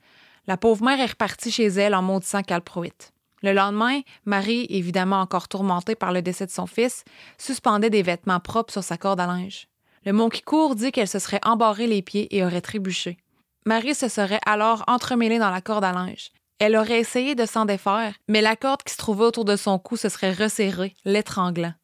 La 0.47 0.57
pauvre 0.57 0.85
mère 0.85 1.01
est 1.01 1.07
repartie 1.07 1.51
chez 1.51 1.67
elle 1.67 1.95
en 1.95 2.03
maudissant 2.03 2.43
Carl 2.43 2.63
Pruitt. 2.63 3.13
Le 3.43 3.53
lendemain, 3.53 4.01
Marie, 4.25 4.67
évidemment 4.71 5.21
encore 5.21 5.49
tourmentée 5.49 5.95
par 5.95 6.13
le 6.13 6.23
décès 6.23 6.47
de 6.47 6.51
son 6.51 6.67
fils, 6.67 7.05
suspendait 7.39 7.91
des 7.91 8.03
vêtements 8.03 8.41
propres 8.41 8.73
sur 8.73 8.85
sa 8.85 8.97
corde 8.97 9.21
à 9.21 9.27
linge. 9.27 9.69
Le 10.05 10.13
mot 10.13 10.29
qui 10.29 10.43
court 10.43 10.77
dit 10.77 10.93
qu'elle 10.93 11.09
se 11.09 11.19
serait 11.19 11.41
embarré 11.45 11.87
les 11.87 12.03
pieds 12.03 12.35
et 12.37 12.45
aurait 12.45 12.61
trébuché. 12.61 13.19
Marie 13.67 13.97
se 13.97 14.09
serait 14.09 14.41
alors 14.47 14.85
entremêlée 14.87 15.41
dans 15.41 15.51
la 15.51 15.61
corde 15.61 15.85
à 15.85 15.93
linge. 15.93 16.31
Elle 16.61 16.77
aurait 16.77 17.01
essayé 17.01 17.35
de 17.35 17.45
s'en 17.45 17.65
défaire, 17.65 18.15
mais 18.29 18.41
la 18.41 18.57
corde 18.57 18.83
qui 18.85 18.93
se 18.93 18.99
trouvait 18.99 19.25
autour 19.25 19.45
de 19.45 19.57
son 19.57 19.79
cou 19.79 19.97
se 19.97 20.09
serait 20.09 20.33
resserrée, 20.33 20.95
l'étranglant. 21.05 21.75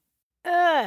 Euh, 0.46 0.86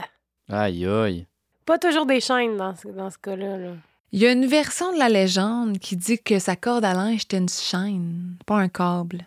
Aïe, 0.49 0.87
aïe. 0.87 1.27
Pas 1.65 1.77
toujours 1.77 2.05
des 2.05 2.19
chaînes 2.19 2.57
dans 2.57 2.75
ce, 2.75 2.87
dans 2.89 3.09
ce 3.09 3.17
cas-là. 3.17 3.57
là. 3.57 3.71
Il 4.11 4.19
y 4.19 4.27
a 4.27 4.31
une 4.31 4.45
version 4.45 4.93
de 4.93 4.97
la 4.99 5.09
légende 5.09 5.79
qui 5.79 5.97
dit 5.97 6.19
que 6.19 6.39
sa 6.39 6.55
corde 6.55 6.85
à 6.85 6.93
linge 6.93 7.23
était 7.23 7.37
une 7.37 7.49
chaîne, 7.49 8.37
pas 8.45 8.55
un 8.57 8.69
câble. 8.69 9.25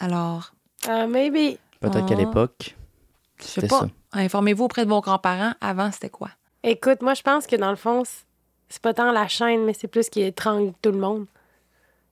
Alors, 0.00 0.52
Ah, 0.88 1.06
maybe. 1.06 1.58
Peut-être 1.80 2.06
qu'à 2.06 2.14
Ah. 2.14 2.18
l'époque, 2.18 2.74
je 3.38 3.44
sais 3.44 3.60
c'était 3.60 3.68
pas. 3.68 3.80
ça. 3.80 3.88
Informez-vous 4.12 4.64
auprès 4.64 4.84
de 4.84 4.90
vos 4.90 5.00
grands-parents. 5.00 5.52
Avant, 5.60 5.90
c'était 5.92 6.08
quoi? 6.10 6.30
Écoute, 6.62 7.02
moi, 7.02 7.14
je 7.14 7.22
pense 7.22 7.46
que 7.46 7.56
dans 7.56 7.70
le 7.70 7.76
fond, 7.76 8.02
c'est- 8.04 8.80
pas 8.82 8.94
tant 8.94 9.12
la 9.12 9.28
chaîne, 9.28 9.64
mais 9.64 9.72
c'est 9.74 9.88
plus 9.88 10.08
qui 10.08 10.22
étrangle 10.22 10.72
tout 10.82 10.90
le 10.90 10.98
monde. 10.98 11.26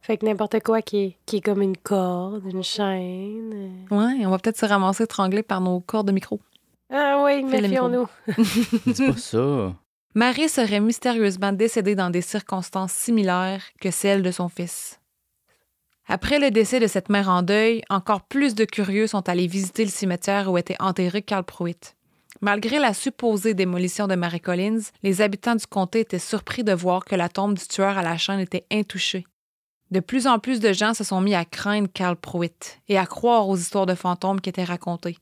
Fait 0.00 0.16
que 0.16 0.26
n'importe 0.26 0.60
quoi 0.62 0.82
qui 0.82 0.98
est, 0.98 1.16
qui 1.26 1.36
est 1.36 1.40
comme 1.40 1.62
une 1.62 1.76
corde, 1.76 2.42
une 2.52 2.62
chaîne. 2.62 3.52
euh. 3.90 3.96
Ouais, 3.96 4.26
on 4.26 4.30
va 4.30 4.38
peut-être 4.38 4.58
se 4.58 4.66
ramasser 4.66 5.04
étranglés 5.04 5.42
par 5.42 5.60
nos 5.60 5.80
cordes 5.80 6.08
de 6.08 6.12
micro. 6.12 6.40
Ah 6.94 7.22
oui, 7.24 7.42
méfions-nous. 7.42 8.06
Dis 8.86 9.06
pas 9.06 9.16
ça. 9.16 9.74
Marie 10.14 10.50
serait 10.50 10.80
mystérieusement 10.80 11.52
décédée 11.52 11.94
dans 11.94 12.10
des 12.10 12.20
circonstances 12.20 12.92
similaires 12.92 13.62
que 13.80 13.90
celles 13.90 14.22
de 14.22 14.30
son 14.30 14.50
fils. 14.50 15.00
Après 16.06 16.38
le 16.38 16.50
décès 16.50 16.80
de 16.80 16.86
cette 16.86 17.08
mère 17.08 17.30
en 17.30 17.40
deuil, 17.40 17.82
encore 17.88 18.22
plus 18.22 18.54
de 18.54 18.66
curieux 18.66 19.06
sont 19.06 19.26
allés 19.28 19.46
visiter 19.46 19.84
le 19.84 19.90
cimetière 19.90 20.50
où 20.50 20.58
était 20.58 20.76
enterré 20.80 21.22
Carl 21.22 21.44
Pruitt. 21.44 21.96
Malgré 22.42 22.78
la 22.78 22.92
supposée 22.92 23.54
démolition 23.54 24.06
de 24.06 24.14
Mary 24.14 24.40
Collins, 24.40 24.80
les 25.02 25.22
habitants 25.22 25.54
du 25.54 25.66
comté 25.66 26.00
étaient 26.00 26.18
surpris 26.18 26.64
de 26.64 26.72
voir 26.72 27.06
que 27.06 27.14
la 27.14 27.30
tombe 27.30 27.54
du 27.56 27.66
tueur 27.66 27.96
à 27.96 28.02
la 28.02 28.18
chaîne 28.18 28.40
était 28.40 28.66
intouchée. 28.70 29.24
De 29.90 30.00
plus 30.00 30.26
en 30.26 30.38
plus 30.38 30.60
de 30.60 30.72
gens 30.72 30.92
se 30.92 31.04
sont 31.04 31.20
mis 31.20 31.34
à 31.34 31.44
craindre 31.44 31.88
Carl 31.92 32.16
Pruitt 32.16 32.80
et 32.88 32.98
à 32.98 33.06
croire 33.06 33.48
aux 33.48 33.56
histoires 33.56 33.86
de 33.86 33.94
fantômes 33.94 34.40
qui 34.40 34.50
étaient 34.50 34.64
racontées. 34.64 35.16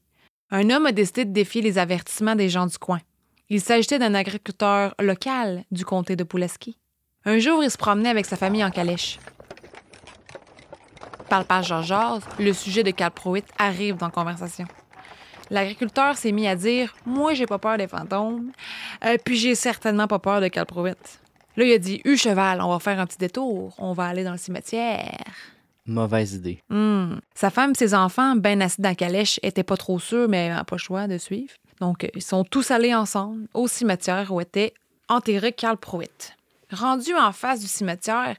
Un 0.52 0.68
homme 0.70 0.86
a 0.86 0.92
décidé 0.92 1.24
de 1.24 1.32
défier 1.32 1.62
les 1.62 1.78
avertissements 1.78 2.34
des 2.34 2.48
gens 2.48 2.66
du 2.66 2.76
coin. 2.76 3.00
Il 3.48 3.60
s'agissait 3.60 4.00
d'un 4.00 4.14
agriculteur 4.14 4.94
local 5.00 5.64
du 5.70 5.84
comté 5.84 6.16
de 6.16 6.24
Pulaski. 6.24 6.76
Un 7.24 7.38
jour, 7.38 7.62
il 7.62 7.70
se 7.70 7.78
promenait 7.78 8.08
avec 8.08 8.26
sa 8.26 8.36
famille 8.36 8.64
en 8.64 8.70
calèche. 8.70 9.18
Parle 11.28 11.44
pas 11.44 11.62
Georges, 11.62 12.22
le 12.40 12.52
sujet 12.52 12.82
de 12.82 12.92
Pruitt 13.10 13.46
arrive 13.58 13.96
dans 13.96 14.06
la 14.06 14.12
conversation. 14.12 14.66
L'agriculteur 15.50 16.16
s'est 16.16 16.32
mis 16.32 16.48
à 16.48 16.56
dire 16.56 16.94
Moi, 17.06 17.34
j'ai 17.34 17.46
pas 17.46 17.58
peur 17.58 17.76
des 17.76 17.86
fantômes, 17.86 18.50
euh, 19.04 19.16
puis 19.24 19.36
j'ai 19.36 19.54
certainement 19.54 20.08
pas 20.08 20.18
peur 20.18 20.40
de 20.40 20.48
Pruitt. 20.64 21.20
Là, 21.56 21.64
il 21.64 21.72
a 21.72 21.78
dit 21.78 22.00
U 22.04 22.16
cheval, 22.16 22.60
on 22.60 22.70
va 22.70 22.80
faire 22.80 22.98
un 22.98 23.06
petit 23.06 23.18
détour, 23.18 23.74
on 23.78 23.92
va 23.92 24.06
aller 24.06 24.24
dans 24.24 24.32
le 24.32 24.38
cimetière. 24.38 25.24
Mauvaise 25.90 26.34
idée. 26.34 26.62
Hmm. 26.70 27.16
Sa 27.34 27.50
femme 27.50 27.72
et 27.72 27.74
ses 27.74 27.94
enfants, 27.94 28.36
ben 28.36 28.62
assis 28.62 28.80
dans 28.80 28.90
la 28.90 28.94
calèche, 28.94 29.40
étaient 29.42 29.64
pas 29.64 29.76
trop 29.76 29.98
sûrs, 29.98 30.28
mais 30.28 30.48
n'avaient 30.48 30.64
pas 30.64 30.76
le 30.76 30.80
choix 30.80 31.08
de 31.08 31.18
suivre. 31.18 31.52
Donc, 31.80 32.04
euh, 32.04 32.08
ils 32.14 32.22
sont 32.22 32.44
tous 32.44 32.70
allés 32.70 32.94
ensemble 32.94 33.48
au 33.54 33.66
cimetière 33.66 34.32
où 34.32 34.40
était 34.40 34.72
enterré 35.08 35.52
Carl 35.52 35.76
Pruitt. 35.76 36.36
Rendu 36.70 37.14
en 37.14 37.32
face 37.32 37.60
du 37.60 37.66
cimetière, 37.66 38.36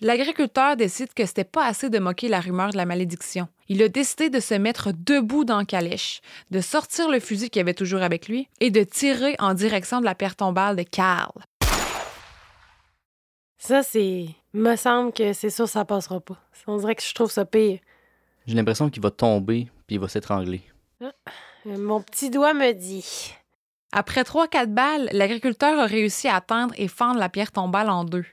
l'agriculteur 0.00 0.76
décide 0.76 1.12
que 1.12 1.26
c'était 1.26 1.42
pas 1.42 1.66
assez 1.66 1.90
de 1.90 1.98
moquer 1.98 2.28
la 2.28 2.40
rumeur 2.40 2.70
de 2.70 2.76
la 2.76 2.86
malédiction. 2.86 3.48
Il 3.68 3.82
a 3.82 3.88
décidé 3.88 4.30
de 4.30 4.38
se 4.38 4.54
mettre 4.54 4.92
debout 4.92 5.44
dans 5.44 5.58
la 5.58 5.64
calèche, 5.64 6.20
de 6.52 6.60
sortir 6.60 7.08
le 7.08 7.18
fusil 7.18 7.50
qu'il 7.50 7.60
avait 7.60 7.74
toujours 7.74 8.02
avec 8.02 8.28
lui 8.28 8.48
et 8.60 8.70
de 8.70 8.84
tirer 8.84 9.34
en 9.40 9.54
direction 9.54 9.98
de 9.98 10.04
la 10.04 10.14
pierre 10.14 10.36
tombale 10.36 10.76
de 10.76 10.84
Carl. 10.84 11.32
Ça, 13.58 13.82
c'est. 13.82 14.26
Me 14.54 14.76
semble 14.76 15.12
que 15.12 15.32
c'est 15.32 15.50
sûr 15.50 15.68
ça 15.68 15.84
passera 15.84 16.20
pas. 16.20 16.36
On 16.68 16.76
dirait 16.76 16.94
que 16.94 17.02
je 17.02 17.12
trouve 17.12 17.30
ça 17.30 17.44
pire. 17.44 17.80
J'ai 18.46 18.54
l'impression 18.54 18.88
qu'il 18.88 19.02
va 19.02 19.10
tomber 19.10 19.68
puis 19.86 19.96
il 19.96 19.98
va 20.00 20.08
s'étrangler. 20.08 20.62
Euh, 21.02 21.10
Mon 21.64 22.00
petit 22.00 22.30
doigt 22.30 22.54
me 22.54 22.72
dit. 22.72 23.34
Après 23.90 24.22
3-4 24.22 24.66
balles, 24.66 25.08
l'agriculteur 25.12 25.78
a 25.78 25.86
réussi 25.86 26.28
à 26.28 26.36
atteindre 26.36 26.74
et 26.78 26.88
fendre 26.88 27.18
la 27.18 27.28
pierre 27.28 27.52
tombale 27.52 27.90
en 27.90 28.04
deux. 28.04 28.24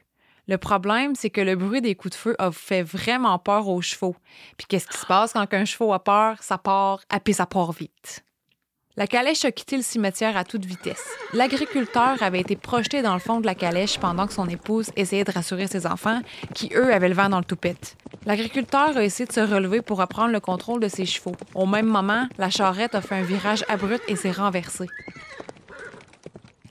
Le 0.48 0.58
problème, 0.58 1.16
c'est 1.16 1.30
que 1.30 1.42
le 1.42 1.56
bruit 1.56 1.82
des 1.82 1.96
coups 1.96 2.14
de 2.16 2.20
feu 2.20 2.36
a 2.40 2.52
fait 2.52 2.84
vraiment 2.84 3.38
peur 3.40 3.68
aux 3.68 3.82
chevaux. 3.82 4.16
Puis 4.58 4.68
qu'est-ce 4.68 4.88
qui 4.88 4.98
se 4.98 5.06
passe 5.06 5.34
quand 5.34 5.52
un 5.54 5.66
cheval 5.66 5.94
a 5.94 6.00
peur? 6.00 6.44
Ça 6.44 6.58
part, 6.58 7.02
et 7.16 7.20
puis 7.20 7.34
ça 7.34 7.46
part 7.46 7.72
vite. 7.72 8.24
La 8.98 9.08
calèche 9.08 9.46
a 9.46 9.52
quitté 9.54 9.78
le 9.78 9.84
cimetière 9.84 10.36
à 10.36 10.44
toute 10.44 10.66
vitesse. 10.66 11.06
L'agriculteur 11.34 12.22
avait 12.22 12.42
été 12.42 12.58
projeté 12.58 13.02
dans 13.02 13.14
le 13.14 13.22
fond 13.22 13.40
de 13.40 13.46
la 13.46 13.56
calèche 13.56 13.98
pendant 13.98 14.28
que 14.28 14.34
son 14.34 14.50
épouse 14.50 14.92
essayait 14.98 15.24
de 15.24 15.32
rassurer 15.32 15.68
ses 15.68 15.88
enfants, 15.88 16.20
qui 16.54 16.72
eux 16.76 16.94
avaient 16.94 17.08
le 17.08 17.16
vent 17.16 17.30
dans 17.30 17.40
le 17.40 17.46
toupette. 17.46 17.96
L'agriculteur 18.26 18.98
a 18.98 19.04
essayé 19.04 19.26
de 19.26 19.32
se 19.32 19.40
relever 19.40 19.82
pour 19.82 19.98
reprendre 19.98 20.34
le 20.34 20.42
contrôle 20.42 20.82
de 20.82 20.90
ses 20.90 21.06
chevaux. 21.06 21.36
Au 21.56 21.66
même 21.66 21.86
moment, 21.86 22.28
la 22.38 22.50
charrette 22.50 22.94
a 22.94 23.02
fait 23.02 23.16
un 23.16 23.24
virage 23.24 23.64
abrupt 23.70 24.04
et 24.10 24.18
s'est 24.18 24.32
renversée. 24.32 24.88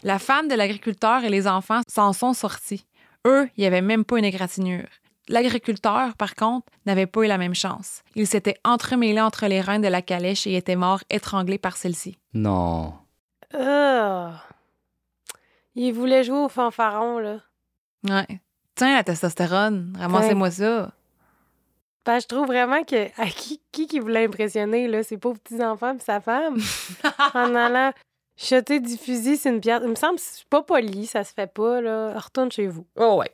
La 0.02 0.18
femme 0.18 0.48
de 0.48 0.54
l'agriculteur 0.54 1.24
et 1.24 1.30
les 1.30 1.46
enfants 1.46 1.80
s'en 1.88 2.12
sont 2.12 2.34
sortis. 2.34 2.84
Eux, 3.26 3.48
il 3.56 3.62
n'y 3.62 3.66
avait 3.66 3.82
même 3.82 4.04
pas 4.04 4.18
une 4.18 4.24
égratignure. 4.26 4.86
L'agriculteur, 5.30 6.16
par 6.16 6.34
contre, 6.34 6.66
n'avait 6.86 7.06
pas 7.06 7.22
eu 7.22 7.28
la 7.28 7.38
même 7.38 7.54
chance. 7.54 8.02
Il 8.16 8.26
s'était 8.26 8.56
entremêlé 8.64 9.20
entre 9.20 9.46
les 9.46 9.60
reins 9.60 9.78
de 9.78 9.86
la 9.86 10.02
calèche 10.02 10.46
et 10.48 10.56
était 10.56 10.74
mort 10.74 11.00
étranglé 11.08 11.56
par 11.56 11.76
celle-ci. 11.76 12.18
Non. 12.34 12.94
Ah. 13.54 14.42
Il 15.76 15.92
voulait 15.92 16.24
jouer 16.24 16.38
au 16.38 16.48
fanfaron, 16.48 17.20
là. 17.20 17.38
Ouais. 18.08 18.40
Tiens, 18.74 18.96
la 18.96 19.04
testostérone, 19.04 19.96
ramassez-moi 19.96 20.50
ça. 20.50 20.92
Ben, 22.04 22.18
je 22.18 22.26
trouve 22.26 22.46
vraiment 22.46 22.82
que 22.82 23.06
à 23.20 23.26
qui, 23.26 23.60
qui 23.70 23.86
qui 23.86 24.00
voulait 24.00 24.24
impressionner, 24.24 24.88
là, 24.88 25.04
ses 25.04 25.16
pauvres 25.16 25.38
petits-enfants 25.38 25.94
et 25.94 26.00
sa 26.00 26.20
femme, 26.20 26.56
en 27.34 27.54
allant 27.54 27.92
jeter 28.36 28.80
du 28.80 28.96
fusil 28.96 29.36
sur 29.36 29.52
une 29.52 29.60
pierre. 29.60 29.80
Il 29.84 29.90
me 29.90 29.94
semble 29.94 30.16
que 30.16 30.22
c'est 30.22 30.48
pas 30.48 30.62
poli, 30.62 31.06
ça 31.06 31.22
se 31.22 31.32
fait 31.32 31.52
pas, 31.52 31.80
là. 31.80 32.18
Retourne 32.18 32.50
chez 32.50 32.66
vous. 32.66 32.86
Oh 32.96 33.16
ouais. 33.20 33.30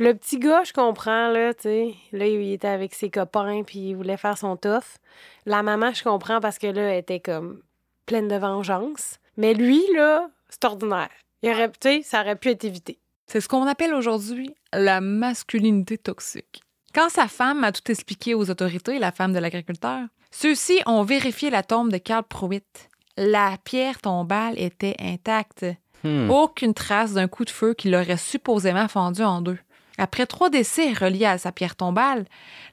Le 0.00 0.14
petit 0.14 0.38
gars, 0.38 0.64
je 0.64 0.72
comprends, 0.72 1.28
là, 1.28 1.52
tu 1.52 1.64
sais. 1.64 1.94
Là, 2.12 2.26
il 2.26 2.54
était 2.54 2.68
avec 2.68 2.94
ses 2.94 3.10
copains, 3.10 3.62
puis 3.64 3.90
il 3.90 3.94
voulait 3.94 4.16
faire 4.16 4.38
son 4.38 4.56
tough. 4.56 4.96
La 5.44 5.62
maman, 5.62 5.92
je 5.92 6.02
comprends 6.02 6.40
parce 6.40 6.58
que 6.58 6.68
là, 6.68 6.80
elle 6.84 7.00
était 7.00 7.20
comme 7.20 7.60
pleine 8.06 8.26
de 8.26 8.36
vengeance. 8.36 9.18
Mais 9.36 9.52
lui, 9.52 9.82
là, 9.94 10.30
c'est 10.48 10.64
ordinaire. 10.64 11.10
Il 11.42 11.50
aurait, 11.50 11.68
tu 11.68 11.76
sais, 11.82 12.02
ça 12.02 12.22
aurait 12.22 12.36
pu 12.36 12.48
être 12.48 12.64
évité. 12.64 12.98
C'est 13.26 13.42
ce 13.42 13.48
qu'on 13.48 13.66
appelle 13.66 13.92
aujourd'hui 13.92 14.54
la 14.72 15.02
masculinité 15.02 15.98
toxique. 15.98 16.62
Quand 16.94 17.10
sa 17.10 17.28
femme 17.28 17.62
a 17.62 17.70
tout 17.70 17.90
expliqué 17.90 18.32
aux 18.34 18.48
autorités, 18.48 18.98
la 18.98 19.12
femme 19.12 19.34
de 19.34 19.38
l'agriculteur, 19.38 20.00
ceux-ci 20.30 20.80
ont 20.86 21.02
vérifié 21.02 21.50
la 21.50 21.62
tombe 21.62 21.92
de 21.92 21.98
Karl 21.98 22.24
Pruitt. 22.24 22.88
La 23.18 23.58
pierre 23.64 24.00
tombale 24.00 24.58
était 24.58 24.96
intacte. 24.98 25.66
Hmm. 26.04 26.30
Aucune 26.30 26.72
trace 26.72 27.12
d'un 27.12 27.28
coup 27.28 27.44
de 27.44 27.50
feu 27.50 27.74
qui 27.74 27.90
l'aurait 27.90 28.16
supposément 28.16 28.88
fendu 28.88 29.22
en 29.22 29.42
deux. 29.42 29.58
Après 30.00 30.24
trois 30.24 30.48
décès 30.48 30.94
reliés 30.94 31.26
à 31.26 31.36
sa 31.36 31.52
pierre 31.52 31.76
tombale, 31.76 32.24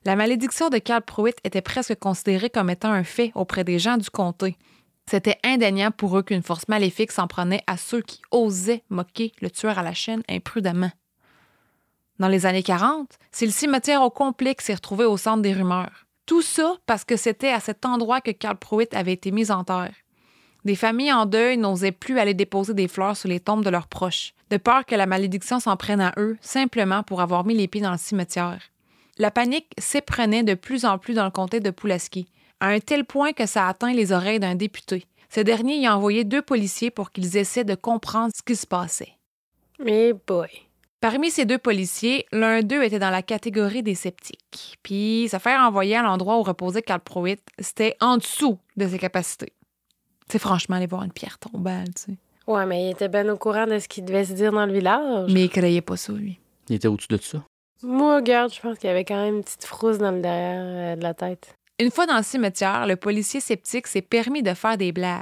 la 0.05 0.15
malédiction 0.15 0.69
de 0.69 0.77
Karl 0.77 1.01
Pruitt 1.01 1.35
était 1.43 1.61
presque 1.61 1.99
considérée 1.99 2.49
comme 2.49 2.69
étant 2.69 2.93
un 2.93 3.03
fait 3.03 3.33
auprès 3.35 3.65
des 3.65 3.79
gens 3.79 3.97
du 3.97 4.09
comté. 4.09 4.55
C'était 5.11 5.37
indéniable 5.43 5.97
pour 5.97 6.17
eux 6.17 6.23
qu'une 6.23 6.41
force 6.41 6.69
maléfique 6.69 7.11
s'en 7.11 7.27
prenait 7.27 7.63
à 7.67 7.75
ceux 7.75 8.01
qui 8.01 8.21
osaient 8.31 8.81
moquer 8.89 9.33
le 9.41 9.51
tueur 9.51 9.77
à 9.77 9.83
la 9.83 9.93
chaîne 9.93 10.23
imprudemment. 10.29 10.91
Dans 12.17 12.29
les 12.29 12.45
années 12.45 12.63
40, 12.63 13.19
c'est 13.33 13.45
le 13.45 13.51
cimetière 13.51 14.03
au 14.03 14.09
complet 14.09 14.55
qui 14.55 14.63
s'est 14.63 14.75
retrouvé 14.75 15.03
au 15.03 15.17
centre 15.17 15.41
des 15.41 15.53
rumeurs. 15.53 16.05
Tout 16.25 16.41
ça 16.41 16.77
parce 16.85 17.03
que 17.03 17.17
c'était 17.17 17.51
à 17.51 17.59
cet 17.59 17.85
endroit 17.85 18.21
que 18.21 18.31
Karl 18.31 18.55
Pruitt 18.55 18.93
avait 18.93 19.11
été 19.11 19.31
mis 19.31 19.51
en 19.51 19.65
terre. 19.65 19.93
Des 20.63 20.75
familles 20.75 21.11
en 21.11 21.25
deuil 21.25 21.57
n'osaient 21.57 21.91
plus 21.91 22.19
aller 22.19 22.33
déposer 22.33 22.73
des 22.73 22.87
fleurs 22.87 23.17
sur 23.17 23.27
les 23.27 23.41
tombes 23.41 23.65
de 23.65 23.69
leurs 23.69 23.87
proches, 23.87 24.33
de 24.49 24.57
peur 24.57 24.85
que 24.85 24.95
la 24.95 25.05
malédiction 25.05 25.59
s'en 25.59 25.77
prenne 25.77 26.01
à 26.01 26.13
eux 26.17 26.37
simplement 26.41 27.03
pour 27.03 27.21
avoir 27.21 27.45
mis 27.45 27.55
les 27.55 27.67
pieds 27.67 27.81
dans 27.81 27.91
le 27.91 27.97
cimetière. 27.97 28.61
La 29.17 29.31
panique 29.31 29.71
s'éprenait 29.77 30.43
de 30.43 30.53
plus 30.53 30.85
en 30.85 30.97
plus 30.97 31.15
dans 31.15 31.25
le 31.25 31.31
comté 31.31 31.59
de 31.59 31.71
Pulaski, 31.71 32.27
à 32.59 32.67
un 32.67 32.79
tel 32.79 33.05
point 33.05 33.33
que 33.33 33.45
ça 33.45 33.67
atteint 33.67 33.93
les 33.93 34.11
oreilles 34.11 34.39
d'un 34.39 34.55
député. 34.55 35.05
Ce 35.29 35.39
dernier 35.39 35.77
y 35.77 35.87
a 35.87 35.95
envoyé 35.95 36.23
deux 36.23 36.41
policiers 36.41 36.91
pour 36.91 37.11
qu'ils 37.11 37.35
essaient 37.37 37.63
de 37.63 37.75
comprendre 37.75 38.31
ce 38.35 38.43
qui 38.43 38.55
se 38.55 38.67
passait. 38.67 39.13
Mais 39.83 40.13
boy. 40.13 40.49
Parmi 40.99 41.29
ces 41.29 41.45
deux 41.45 41.59
policiers, 41.59 42.25
l'un 42.31 42.61
d'eux 42.61 42.83
était 42.83 42.97
dans 42.97 43.11
la 43.11 43.21
catégorie 43.21 43.83
des 43.83 43.93
sceptiques. 43.93 44.77
Puis, 44.81 45.27
se 45.29 45.37
faire 45.37 45.61
envoyer 45.61 45.95
à 45.95 46.01
l'endroit 46.01 46.39
où 46.39 46.43
reposait 46.43 46.81
Carl 46.81 47.01
Pruitt, 47.01 47.41
c'était 47.59 47.95
en 48.01 48.17
dessous 48.17 48.57
de 48.77 48.87
ses 48.87 48.97
capacités. 48.97 49.53
C'est 50.27 50.39
franchement 50.39 50.75
aller 50.75 50.87
voir 50.87 51.03
une 51.03 51.11
pierre 51.11 51.37
tombale, 51.37 51.93
tu 51.93 52.13
sais. 52.13 52.17
Ouais, 52.47 52.65
mais 52.65 52.87
il 52.87 52.91
était 52.91 53.09
bien 53.09 53.27
au 53.29 53.37
courant 53.37 53.67
de 53.67 53.77
ce 53.77 53.87
qui 53.87 54.01
devait 54.01 54.25
se 54.25 54.33
dire 54.33 54.53
dans 54.53 54.65
le 54.65 54.73
village. 54.73 55.31
Mais 55.31 55.43
il 55.43 55.49
croyait 55.49 55.81
pas 55.81 55.97
ça, 55.97 56.13
lui. 56.13 56.39
Il 56.69 56.75
était 56.75 56.87
au-dessus 56.87 57.09
de 57.09 57.17
ça. 57.17 57.43
Moi, 57.83 58.15
regarde, 58.15 58.53
je 58.53 58.59
pense 58.59 58.79
qu'il 58.79 58.87
y 58.87 58.91
avait 58.91 59.05
quand 59.05 59.21
même 59.21 59.35
une 59.35 59.43
petite 59.43 59.65
frousse 59.65 59.97
dans 59.97 60.11
le 60.11 60.21
derrière 60.21 60.93
euh, 60.93 60.95
de 60.95 61.03
la 61.03 61.13
tête. 61.13 61.55
Une 61.79 61.91
fois 61.91 62.07
dans 62.07 62.17
le 62.17 62.23
cimetière, 62.23 62.87
le 62.87 62.95
policier 62.95 63.39
sceptique 63.39 63.85
s'est 63.85 64.01
permis 64.01 64.41
de 64.41 64.53
faire 64.55 64.77
des 64.77 64.91
blagues. 64.91 65.21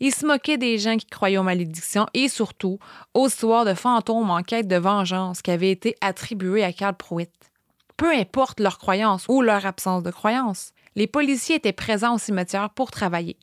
Il 0.00 0.14
se 0.14 0.26
moquait 0.26 0.58
des 0.58 0.78
gens 0.78 0.96
qui 0.96 1.06
croyaient 1.06 1.38
aux 1.38 1.42
malédictions 1.42 2.06
et 2.12 2.28
surtout 2.28 2.78
aux 3.14 3.28
histoires 3.28 3.64
de 3.64 3.74
fantômes 3.74 4.30
en 4.30 4.42
quête 4.42 4.68
de 4.68 4.76
vengeance 4.76 5.40
qui 5.40 5.50
avaient 5.50 5.70
été 5.70 5.96
attribuées 6.00 6.64
à 6.64 6.72
Karl 6.72 6.94
Pruitt. 6.94 7.32
Peu 7.96 8.12
importe 8.12 8.60
leur 8.60 8.78
croyance 8.78 9.24
ou 9.28 9.40
leur 9.40 9.64
absence 9.64 10.02
de 10.02 10.10
croyance, 10.10 10.72
les 10.94 11.06
policiers 11.06 11.56
étaient 11.56 11.72
présents 11.72 12.16
au 12.16 12.18
cimetière 12.18 12.70
pour 12.70 12.90
travailler. 12.90 13.36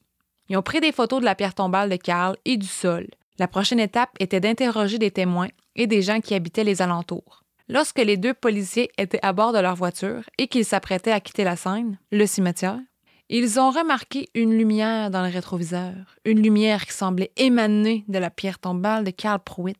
Ils 0.49 0.57
ont 0.57 0.61
pris 0.61 0.79
des 0.79 0.91
photos 0.91 1.19
de 1.19 1.25
la 1.25 1.35
pierre 1.35 1.55
tombale 1.55 1.89
de 1.89 1.95
Karl 1.95 2.35
et 2.45 2.57
du 2.57 2.67
sol. 2.67 3.07
La 3.39 3.47
prochaine 3.47 3.79
étape 3.79 4.11
était 4.19 4.39
d'interroger 4.39 4.97
des 4.97 5.11
témoins 5.11 5.49
et 5.75 5.87
des 5.87 6.01
gens 6.01 6.21
qui 6.21 6.35
habitaient 6.35 6.63
les 6.63 6.81
alentours. 6.81 7.43
Lorsque 7.67 7.99
les 7.99 8.15
deux 8.15 8.33
policiers 8.33 8.91
étaient 8.97 9.23
à 9.23 9.33
bord 9.33 9.51
de 9.51 9.59
leur 9.59 9.75
voiture 9.75 10.21
et 10.37 10.47
qu'ils 10.47 10.65
s'apprêtaient 10.65 11.11
à 11.11 11.19
quitter 11.19 11.43
la 11.43 11.55
scène, 11.55 11.97
le 12.11 12.27
cimetière, 12.27 12.79
ils 13.27 13.59
ont 13.59 13.71
remarqué 13.71 14.29
une 14.35 14.55
lumière 14.55 15.09
dans 15.09 15.23
le 15.23 15.31
rétroviseur, 15.31 15.95
une 16.25 16.43
lumière 16.43 16.85
qui 16.85 16.93
semblait 16.93 17.31
émaner 17.37 18.05
de 18.07 18.19
la 18.19 18.29
pierre 18.29 18.59
tombale 18.59 19.03
de 19.03 19.09
Karl 19.09 19.39
Pruitt. 19.39 19.79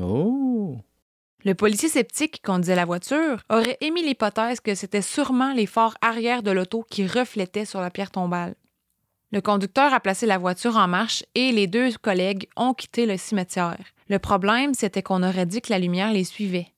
Oh! 0.00 0.78
Le 1.44 1.54
policier 1.54 1.88
sceptique 1.88 2.34
qui 2.34 2.40
conduisait 2.42 2.76
la 2.76 2.84
voiture 2.84 3.40
aurait 3.48 3.78
émis 3.80 4.04
l'hypothèse 4.04 4.60
que 4.60 4.76
c'était 4.76 5.02
sûrement 5.02 5.52
les 5.52 5.66
phares 5.66 5.96
arrière 6.00 6.44
de 6.44 6.52
l'auto 6.52 6.84
qui 6.88 7.06
reflétaient 7.06 7.64
sur 7.64 7.80
la 7.80 7.90
pierre 7.90 8.12
tombale. 8.12 8.54
Le 9.32 9.40
conducteur 9.40 9.94
a 9.94 10.00
placé 10.00 10.26
la 10.26 10.38
voiture 10.38 10.76
en 10.76 10.88
marche 10.88 11.24
et 11.36 11.52
les 11.52 11.68
deux 11.68 11.92
collègues 12.02 12.48
ont 12.56 12.74
quitté 12.74 13.06
le 13.06 13.16
cimetière. 13.16 13.78
Le 14.08 14.18
problème, 14.18 14.74
c'était 14.74 15.02
qu'on 15.02 15.22
aurait 15.22 15.46
dit 15.46 15.60
que 15.60 15.70
la 15.70 15.78
lumière 15.78 16.12
les 16.12 16.24
suivait. 16.24 16.72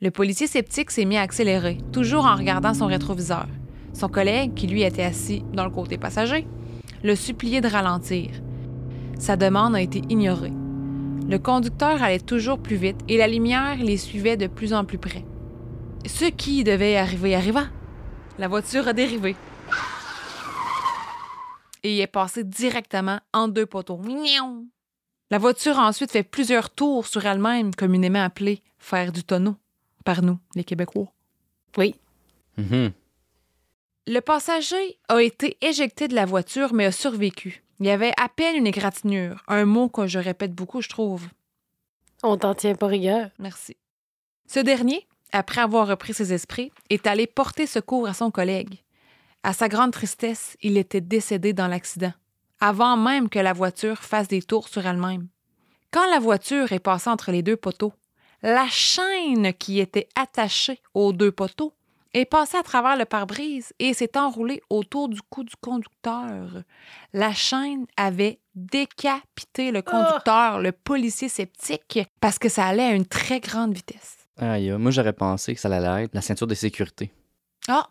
Le 0.00 0.12
policier 0.12 0.46
sceptique 0.46 0.92
s'est 0.92 1.04
mis 1.04 1.16
à 1.16 1.22
accélérer, 1.22 1.78
toujours 1.92 2.26
en 2.26 2.36
regardant 2.36 2.72
son 2.72 2.86
rétroviseur. 2.86 3.48
Son 3.94 4.08
collègue, 4.08 4.54
qui 4.54 4.68
lui 4.68 4.82
était 4.82 5.02
assis 5.02 5.42
dans 5.52 5.64
le 5.64 5.72
côté 5.72 5.98
passager, 5.98 6.46
le 7.02 7.16
suppliait 7.16 7.60
de 7.60 7.68
ralentir. 7.68 8.30
Sa 9.18 9.36
demande 9.36 9.74
a 9.74 9.80
été 9.80 10.02
ignorée. 10.08 10.52
Le 11.28 11.38
conducteur 11.38 12.00
allait 12.00 12.20
toujours 12.20 12.60
plus 12.60 12.76
vite 12.76 13.00
et 13.08 13.16
la 13.16 13.26
lumière 13.26 13.78
les 13.78 13.96
suivait 13.96 14.36
de 14.36 14.46
plus 14.46 14.72
en 14.72 14.84
plus 14.84 14.98
près. 14.98 15.24
Ce 16.06 16.26
qui 16.26 16.62
devait 16.62 16.96
arriver 16.96 17.34
arriva. 17.34 17.64
La 18.38 18.46
voiture 18.46 18.86
a 18.86 18.92
dérivé. 18.92 19.34
Et 21.82 21.96
y 21.96 22.00
est 22.00 22.06
passé 22.06 22.44
directement 22.44 23.20
en 23.32 23.48
deux 23.48 23.66
poteaux. 23.66 24.00
La 25.30 25.38
voiture 25.38 25.78
a 25.78 25.88
ensuite 25.88 26.12
fait 26.12 26.22
plusieurs 26.22 26.70
tours 26.70 27.06
sur 27.06 27.24
elle-même, 27.24 27.74
communément 27.74 28.22
appelée 28.22 28.62
faire 28.78 29.12
du 29.12 29.24
tonneau 29.24 29.56
par 30.04 30.22
nous, 30.22 30.38
les 30.54 30.64
Québécois. 30.64 31.12
Oui. 31.76 31.94
Mhm. 32.58 32.92
Le 34.06 34.20
passager 34.20 34.98
a 35.08 35.22
été 35.22 35.56
éjecté 35.60 36.08
de 36.08 36.14
la 36.14 36.26
voiture, 36.26 36.74
mais 36.74 36.86
a 36.86 36.92
survécu. 36.92 37.62
Il 37.80 37.86
y 37.86 37.90
avait 37.90 38.12
à 38.20 38.28
peine 38.28 38.56
une 38.56 38.66
égratignure, 38.66 39.42
un 39.48 39.64
mot 39.64 39.88
que 39.88 40.06
je 40.06 40.18
répète 40.18 40.54
beaucoup, 40.54 40.82
je 40.82 40.88
trouve. 40.88 41.26
On 42.22 42.36
t'en 42.36 42.54
tient 42.54 42.74
pas 42.74 42.86
rigueur. 42.86 43.30
Merci. 43.38 43.76
Ce 44.46 44.60
dernier, 44.60 45.06
après 45.32 45.60
avoir 45.60 45.88
repris 45.88 46.14
ses 46.14 46.32
esprits, 46.32 46.72
est 46.90 47.06
allé 47.06 47.26
porter 47.26 47.66
secours 47.66 48.06
à 48.06 48.14
son 48.14 48.30
collègue. 48.30 48.82
À 49.44 49.52
sa 49.52 49.68
grande 49.68 49.90
tristesse, 49.90 50.56
il 50.62 50.76
était 50.76 51.00
décédé 51.00 51.52
dans 51.52 51.66
l'accident, 51.66 52.12
avant 52.60 52.96
même 52.96 53.28
que 53.28 53.40
la 53.40 53.52
voiture 53.52 53.98
fasse 53.98 54.28
des 54.28 54.40
tours 54.40 54.68
sur 54.68 54.86
elle-même. 54.86 55.26
Quand 55.90 56.08
la 56.10 56.20
voiture 56.20 56.72
est 56.72 56.78
passée 56.78 57.10
entre 57.10 57.32
les 57.32 57.42
deux 57.42 57.56
poteaux, 57.56 57.92
la 58.42 58.66
chaîne 58.68 59.52
qui 59.54 59.80
était 59.80 60.08
attachée 60.14 60.80
aux 60.94 61.12
deux 61.12 61.32
poteaux 61.32 61.74
est 62.14 62.24
passée 62.24 62.56
à 62.56 62.62
travers 62.62 62.96
le 62.96 63.04
pare-brise 63.04 63.72
et 63.80 63.94
s'est 63.94 64.16
enroulée 64.16 64.62
autour 64.70 65.08
du 65.08 65.20
cou 65.22 65.42
du 65.42 65.54
conducteur. 65.60 66.62
La 67.12 67.32
chaîne 67.32 67.86
avait 67.96 68.38
décapité 68.54 69.72
le 69.72 69.82
conducteur, 69.82 70.60
le 70.60 70.70
policier 70.72 71.28
sceptique, 71.28 71.98
parce 72.20 72.38
que 72.38 72.48
ça 72.48 72.66
allait 72.66 72.84
à 72.84 72.94
une 72.94 73.06
très 73.06 73.40
grande 73.40 73.74
vitesse. 73.74 74.18
Aïe, 74.36 74.70
moi 74.78 74.92
j'aurais 74.92 75.12
pensé 75.12 75.54
que 75.54 75.60
ça 75.60 75.68
allait 75.68 76.04
être 76.04 76.14
la 76.14 76.20
ceinture 76.20 76.46
de 76.46 76.54
sécurité. 76.54 77.10
Ah! 77.66 77.88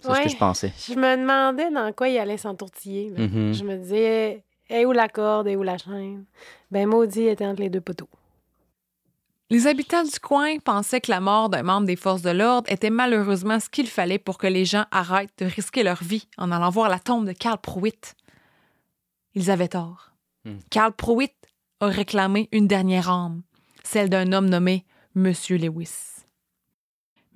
C'est 0.00 0.14
ce 0.14 0.22
que 0.22 0.28
je 0.28 0.36
pensais. 0.36 0.72
Je 0.88 0.94
me 0.94 1.16
demandais 1.16 1.70
dans 1.70 1.92
quoi 1.92 2.08
il 2.08 2.18
allait 2.18 2.36
s'entourtiller. 2.36 3.10
Mhm. 3.10 3.52
Je 3.54 3.64
me 3.64 3.76
disais, 3.76 4.44
est 4.68 4.84
où 4.84 4.92
la 4.92 5.08
corde, 5.08 5.48
est 5.48 5.56
où 5.56 5.62
la 5.62 5.78
chaîne? 5.78 6.24
Ben, 6.70 6.86
maudit 6.86 7.26
était 7.26 7.46
entre 7.46 7.62
les 7.62 7.70
deux 7.70 7.80
poteaux. 7.80 8.08
Les 9.48 9.68
habitants 9.68 10.02
du 10.02 10.18
coin 10.18 10.58
pensaient 10.58 11.00
que 11.00 11.10
la 11.10 11.20
mort 11.20 11.48
d'un 11.48 11.62
membre 11.62 11.86
des 11.86 11.94
forces 11.94 12.22
de 12.22 12.30
l'ordre 12.30 12.70
était 12.70 12.90
malheureusement 12.90 13.60
ce 13.60 13.68
qu'il 13.68 13.86
fallait 13.86 14.18
pour 14.18 14.38
que 14.38 14.48
les 14.48 14.64
gens 14.64 14.86
arrêtent 14.90 15.38
de 15.38 15.46
risquer 15.46 15.84
leur 15.84 16.02
vie 16.02 16.26
en 16.36 16.50
allant 16.50 16.70
voir 16.70 16.88
la 16.88 16.98
tombe 16.98 17.26
de 17.26 17.32
Karl 17.32 17.58
Pruitt. 17.58 18.16
Ils 19.34 19.50
avaient 19.52 19.68
tort. 19.68 20.10
Hmm. 20.44 20.56
Karl 20.70 20.92
Pruitt 20.92 21.34
a 21.78 21.86
réclamé 21.86 22.48
une 22.50 22.66
dernière 22.66 23.08
âme, 23.08 23.42
celle 23.84 24.10
d'un 24.10 24.32
homme 24.32 24.48
nommé 24.48 24.84
Monsieur 25.14 25.58
Lewis. 25.58 26.24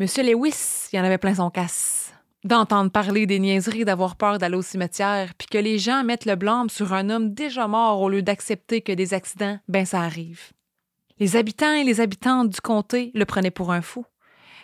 Monsieur 0.01 0.25
Lewis, 0.25 0.89
il 0.93 0.99
en 0.99 1.05
avait 1.05 1.19
plein 1.19 1.37
son 1.37 1.51
casse. 1.51 2.10
D'entendre 2.43 2.91
parler 2.91 3.27
des 3.27 3.39
niaiseries, 3.39 3.85
d'avoir 3.85 4.17
peur 4.17 4.39
d'aller 4.39 4.57
au 4.57 4.63
cimetière, 4.63 5.35
puis 5.37 5.47
que 5.47 5.59
les 5.59 5.79
gens 5.79 6.05
mettent 6.05 6.25
le 6.25 6.37
blâme 6.37 6.71
sur 6.71 6.95
un 6.95 7.11
homme 7.11 7.35
déjà 7.35 7.69
mort 7.69 8.01
au 8.01 8.09
lieu 8.09 8.23
d'accepter 8.23 8.81
que 8.81 8.93
des 8.93 9.13
accidents, 9.13 9.59
ben 9.69 9.85
ça 9.85 10.01
arrive. 10.01 10.53
Les 11.19 11.37
habitants 11.37 11.75
et 11.75 11.85
les 11.85 12.01
habitantes 12.01 12.49
du 12.49 12.61
comté 12.63 13.11
le 13.15 13.27
prenaient 13.27 13.51
pour 13.51 13.73
un 13.73 13.83
fou. 13.83 14.07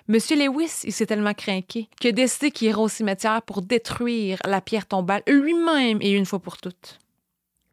Monsieur 0.08 0.36
Lewis, 0.36 0.82
il 0.84 0.92
s'est 0.92 1.04
tellement 1.04 1.34
craqué 1.34 1.90
qu'il 2.00 2.10
a 2.10 2.12
décidé 2.12 2.50
qu'il 2.50 2.68
ira 2.68 2.80
au 2.80 2.88
cimetière 2.88 3.42
pour 3.42 3.60
détruire 3.60 4.38
la 4.46 4.62
pierre 4.62 4.86
tombale 4.86 5.22
lui-même 5.26 5.98
et 6.00 6.12
une 6.12 6.24
fois 6.24 6.38
pour 6.38 6.56
toutes. 6.56 6.98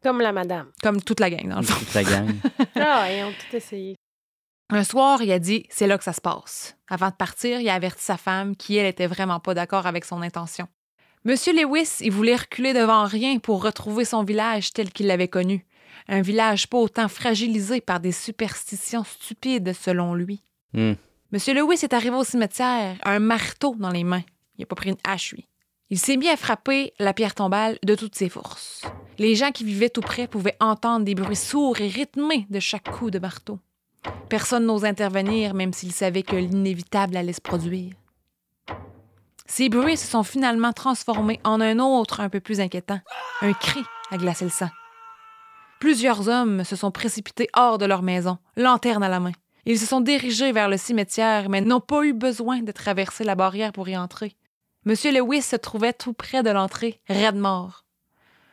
Comme 0.02 0.20
la 0.20 0.32
madame. 0.32 0.66
Comme 0.82 1.00
toute 1.00 1.20
la 1.20 1.30
gang, 1.30 1.48
dans 1.48 1.60
le 1.60 1.62
fond. 1.62 1.78
Toute 1.78 1.94
la 1.94 2.04
gang. 2.04 2.28
Ah, 2.76 3.10
ils 3.10 3.24
ont 3.24 3.30
tout 3.30 3.56
essayé. 3.56 3.96
Un 4.70 4.84
soir, 4.84 5.22
il 5.22 5.30
a 5.30 5.38
dit 5.38 5.66
c'est 5.68 5.86
là 5.86 5.98
que 5.98 6.04
ça 6.04 6.12
se 6.12 6.20
passe. 6.20 6.76
Avant 6.88 7.10
de 7.10 7.14
partir, 7.14 7.60
il 7.60 7.68
a 7.68 7.74
averti 7.74 8.02
sa 8.02 8.16
femme 8.16 8.56
qui, 8.56 8.76
elle, 8.76 8.86
était 8.86 9.06
vraiment 9.06 9.40
pas 9.40 9.54
d'accord 9.54 9.86
avec 9.86 10.04
son 10.04 10.22
intention. 10.22 10.66
Monsieur 11.24 11.52
Lewis, 11.52 11.98
il 12.00 12.12
voulait 12.12 12.36
reculer 12.36 12.72
devant 12.72 13.04
rien 13.04 13.38
pour 13.38 13.62
retrouver 13.62 14.04
son 14.04 14.24
village 14.24 14.72
tel 14.72 14.90
qu'il 14.92 15.06
l'avait 15.06 15.28
connu. 15.28 15.64
Un 16.08 16.20
village 16.20 16.68
pas 16.68 16.78
autant 16.78 17.08
fragilisé 17.08 17.80
par 17.80 18.00
des 18.00 18.12
superstitions 18.12 19.04
stupides, 19.04 19.72
selon 19.72 20.14
lui. 20.14 20.42
Hmm. 20.74 20.94
Monsieur 21.32 21.54
Lewis 21.54 21.80
est 21.82 21.94
arrivé 21.94 22.14
au 22.14 22.24
cimetière, 22.24 22.96
un 23.04 23.18
marteau 23.20 23.74
dans 23.78 23.90
les 23.90 24.04
mains. 24.04 24.22
Il 24.56 24.62
n'a 24.62 24.66
pas 24.66 24.76
pris 24.76 24.90
une 24.90 24.96
hache, 25.04 25.32
lui. 25.32 25.48
Il 25.90 25.98
s'est 25.98 26.16
mis 26.16 26.28
à 26.28 26.36
frapper 26.36 26.92
la 26.98 27.12
pierre 27.12 27.34
tombale 27.34 27.78
de 27.84 27.94
toutes 27.94 28.14
ses 28.14 28.28
forces. 28.28 28.82
Les 29.18 29.34
gens 29.34 29.50
qui 29.50 29.64
vivaient 29.64 29.90
tout 29.90 30.00
près 30.00 30.26
pouvaient 30.26 30.56
entendre 30.60 31.04
des 31.04 31.14
bruits 31.14 31.36
sourds 31.36 31.80
et 31.80 31.88
rythmés 31.88 32.46
de 32.50 32.60
chaque 32.60 32.90
coup 32.90 33.10
de 33.10 33.18
marteau. 33.18 33.58
Personne 34.28 34.66
n'ose 34.66 34.84
intervenir, 34.84 35.54
même 35.54 35.72
s'il 35.72 35.92
savait 35.92 36.22
que 36.22 36.36
l'inévitable 36.36 37.16
allait 37.16 37.32
se 37.32 37.40
produire. 37.40 37.92
Ces 39.46 39.68
bruits 39.68 39.96
se 39.96 40.06
sont 40.06 40.22
finalement 40.22 40.72
transformés 40.72 41.40
en 41.44 41.60
un 41.60 41.78
autre 41.78 42.20
un 42.20 42.28
peu 42.28 42.40
plus 42.40 42.60
inquiétant, 42.60 43.00
un 43.42 43.52
cri 43.52 43.82
à 44.10 44.16
glacer 44.16 44.44
le 44.44 44.50
sang. 44.50 44.70
Plusieurs 45.80 46.28
hommes 46.28 46.64
se 46.64 46.76
sont 46.76 46.90
précipités 46.90 47.48
hors 47.54 47.78
de 47.78 47.84
leur 47.84 48.02
maison, 48.02 48.38
lanterne 48.56 49.02
à 49.02 49.08
la 49.08 49.20
main. 49.20 49.32
Ils 49.66 49.78
se 49.78 49.86
sont 49.86 50.00
dirigés 50.00 50.52
vers 50.52 50.68
le 50.68 50.76
cimetière, 50.76 51.48
mais 51.48 51.60
n'ont 51.60 51.80
pas 51.80 52.04
eu 52.04 52.12
besoin 52.12 52.60
de 52.62 52.72
traverser 52.72 53.24
la 53.24 53.34
barrière 53.34 53.72
pour 53.72 53.88
y 53.88 53.96
entrer. 53.96 54.36
Monsieur 54.86 55.12
Lewis 55.12 55.42
se 55.42 55.56
trouvait 55.56 55.92
tout 55.92 56.12
près 56.12 56.42
de 56.42 56.50
l'entrée, 56.50 57.00
raide 57.08 57.36
mort. 57.36 57.84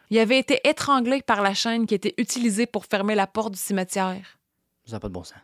Il 0.09 0.19
avait 0.19 0.39
été 0.39 0.59
étranglé 0.65 1.21
par 1.21 1.41
la 1.41 1.53
chaîne 1.53 1.85
qui 1.85 1.95
était 1.95 2.13
utilisée 2.17 2.65
pour 2.65 2.85
fermer 2.85 3.15
la 3.15 3.27
porte 3.27 3.53
du 3.53 3.59
cimetière. 3.59 4.37
Ça 4.91 4.97
n'a 4.97 4.99
pas 4.99 5.07
de 5.07 5.13
bon 5.13 5.23
sens. 5.23 5.39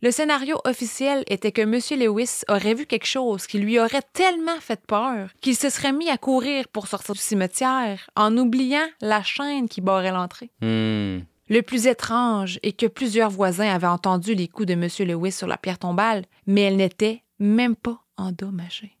Le 0.00 0.10
scénario 0.10 0.58
officiel 0.64 1.24
était 1.26 1.52
que 1.52 1.60
M. 1.60 1.78
Lewis 2.00 2.40
aurait 2.48 2.72
vu 2.72 2.86
quelque 2.86 3.04
chose 3.04 3.46
qui 3.46 3.58
lui 3.58 3.78
aurait 3.78 4.02
tellement 4.14 4.58
fait 4.60 4.80
peur 4.86 5.28
qu'il 5.42 5.54
se 5.54 5.68
serait 5.68 5.92
mis 5.92 6.08
à 6.08 6.16
courir 6.16 6.68
pour 6.68 6.86
sortir 6.86 7.14
du 7.14 7.20
cimetière 7.20 8.08
en 8.16 8.34
oubliant 8.38 8.86
la 9.02 9.22
chaîne 9.22 9.68
qui 9.68 9.82
barrait 9.82 10.12
l'entrée. 10.12 10.50
Hmm. 10.62 11.18
Le 11.50 11.60
plus 11.60 11.86
étrange 11.86 12.58
est 12.62 12.72
que 12.72 12.86
plusieurs 12.86 13.28
voisins 13.28 13.68
avaient 13.68 13.86
entendu 13.86 14.34
les 14.34 14.48
coups 14.48 14.68
de 14.68 14.72
M. 14.72 14.88
Lewis 15.00 15.32
sur 15.32 15.46
la 15.46 15.58
pierre 15.58 15.78
tombale, 15.78 16.24
mais 16.46 16.62
elle 16.62 16.76
n'était 16.76 17.22
même 17.38 17.76
pas 17.76 18.00
endommagée. 18.16 18.96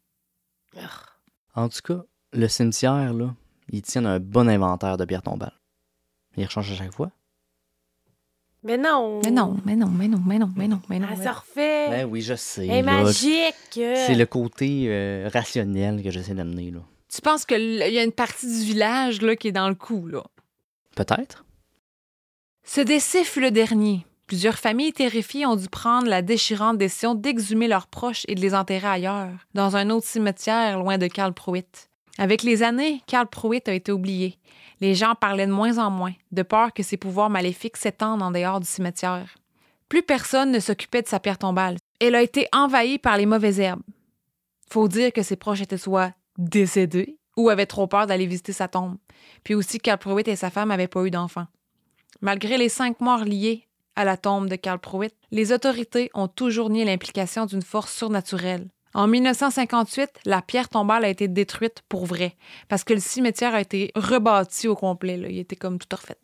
En 1.54 1.70
tout 1.70 1.80
cas, 1.82 2.02
le 2.34 2.48
cimetière, 2.48 3.14
là, 3.14 3.34
ils 3.70 3.80
tiennent 3.80 4.06
un 4.06 4.20
bon 4.20 4.48
inventaire 4.50 4.98
de 4.98 5.06
pierres 5.06 5.22
tombales. 5.22 5.58
Ils 6.36 6.44
rechangent 6.44 6.72
à 6.72 6.76
chaque 6.76 6.92
fois. 6.92 7.10
Mais 8.68 8.76
non. 8.76 9.22
Mais 9.24 9.30
non, 9.30 9.56
mais 9.64 9.76
non, 9.76 9.88
mais 9.88 10.08
non, 10.08 10.20
mais 10.26 10.38
non, 10.38 10.50
mais 10.54 10.68
non, 10.68 10.80
mais 10.90 10.98
non. 10.98 11.08
Elle 11.10 11.18
mais 11.18 11.24
se 11.24 11.30
refait. 11.30 11.88
Ben 11.88 12.04
oui, 12.04 12.20
je 12.20 12.34
sais. 12.34 12.66
Elle 12.66 12.70
est 12.70 12.82
là. 12.82 13.02
magique. 13.02 13.54
C'est 13.72 14.14
le 14.14 14.26
côté 14.26 14.84
euh, 14.88 15.30
rationnel 15.32 16.02
que 16.02 16.10
j'essaie 16.10 16.34
d'amener, 16.34 16.70
là. 16.70 16.80
Tu 17.08 17.22
penses 17.22 17.46
qu'il 17.46 17.78
y 17.78 17.98
a 17.98 18.04
une 18.04 18.12
partie 18.12 18.46
du 18.46 18.66
village 18.66 19.22
là, 19.22 19.36
qui 19.36 19.48
est 19.48 19.52
dans 19.52 19.70
le 19.70 19.74
coup, 19.74 20.06
là? 20.06 20.22
Peut-être. 20.94 21.46
Ce 22.62 22.82
décès 22.82 23.24
fut 23.24 23.40
le 23.40 23.50
dernier. 23.50 24.04
Plusieurs 24.26 24.58
familles 24.58 24.92
terrifiées 24.92 25.46
ont 25.46 25.56
dû 25.56 25.70
prendre 25.70 26.06
la 26.06 26.20
déchirante 26.20 26.76
décision 26.76 27.14
d'exhumer 27.14 27.68
leurs 27.68 27.86
proches 27.86 28.26
et 28.28 28.34
de 28.34 28.42
les 28.42 28.54
enterrer 28.54 28.88
ailleurs, 28.88 29.30
dans 29.54 29.76
un 29.76 29.88
autre 29.88 30.06
cimetière 30.06 30.78
loin 30.78 30.98
de 30.98 31.06
Karl 31.06 31.32
Pruitt. 31.32 31.88
Avec 32.18 32.42
les 32.42 32.64
années, 32.64 33.00
Karl 33.06 33.28
Pruitt 33.28 33.68
a 33.68 33.72
été 33.72 33.92
oublié. 33.92 34.38
Les 34.80 34.96
gens 34.96 35.14
parlaient 35.14 35.46
de 35.46 35.52
moins 35.52 35.78
en 35.78 35.90
moins, 35.90 36.14
de 36.32 36.42
peur 36.42 36.72
que 36.72 36.82
ses 36.82 36.96
pouvoirs 36.96 37.30
maléfiques 37.30 37.76
s'étendent 37.76 38.22
en 38.22 38.32
dehors 38.32 38.58
du 38.58 38.66
cimetière. 38.66 39.36
Plus 39.88 40.02
personne 40.02 40.50
ne 40.50 40.58
s'occupait 40.58 41.02
de 41.02 41.08
sa 41.08 41.20
pierre 41.20 41.38
tombale. 41.38 41.76
Elle 42.00 42.16
a 42.16 42.22
été 42.22 42.48
envahie 42.52 42.98
par 42.98 43.16
les 43.16 43.26
mauvaises 43.26 43.60
herbes. 43.60 43.82
Faut 44.68 44.88
dire 44.88 45.12
que 45.12 45.22
ses 45.22 45.36
proches 45.36 45.62
étaient 45.62 45.78
soit 45.78 46.12
décédés 46.36 47.16
ou 47.36 47.48
avaient 47.48 47.66
trop 47.66 47.86
peur 47.86 48.06
d'aller 48.06 48.26
visiter 48.26 48.52
sa 48.52 48.68
tombe. 48.68 48.96
Puis 49.44 49.54
aussi, 49.54 49.78
Karl 49.78 49.98
Pruitt 49.98 50.28
et 50.28 50.36
sa 50.36 50.50
femme 50.50 50.68
n'avaient 50.68 50.88
pas 50.88 51.04
eu 51.04 51.10
d'enfants. 51.10 51.46
Malgré 52.20 52.58
les 52.58 52.68
cinq 52.68 53.00
morts 53.00 53.24
liées 53.24 53.68
à 53.94 54.04
la 54.04 54.16
tombe 54.16 54.48
de 54.48 54.56
Karl 54.56 54.80
Pruitt, 54.80 55.14
les 55.30 55.52
autorités 55.52 56.10
ont 56.14 56.28
toujours 56.28 56.68
nié 56.68 56.84
l'implication 56.84 57.46
d'une 57.46 57.62
force 57.62 57.94
surnaturelle. 57.94 58.68
En 58.94 59.06
1958, 59.06 60.20
la 60.24 60.42
pierre 60.42 60.68
tombale 60.68 61.04
a 61.04 61.08
été 61.08 61.28
détruite 61.28 61.82
pour 61.88 62.06
vrai, 62.06 62.36
parce 62.68 62.84
que 62.84 62.94
le 62.94 63.00
cimetière 63.00 63.54
a 63.54 63.60
été 63.60 63.90
rebâti 63.94 64.68
au 64.68 64.74
complet. 64.74 65.20
Il 65.28 65.38
était 65.38 65.56
comme 65.56 65.78
tout 65.78 65.94
refait. 65.94 66.18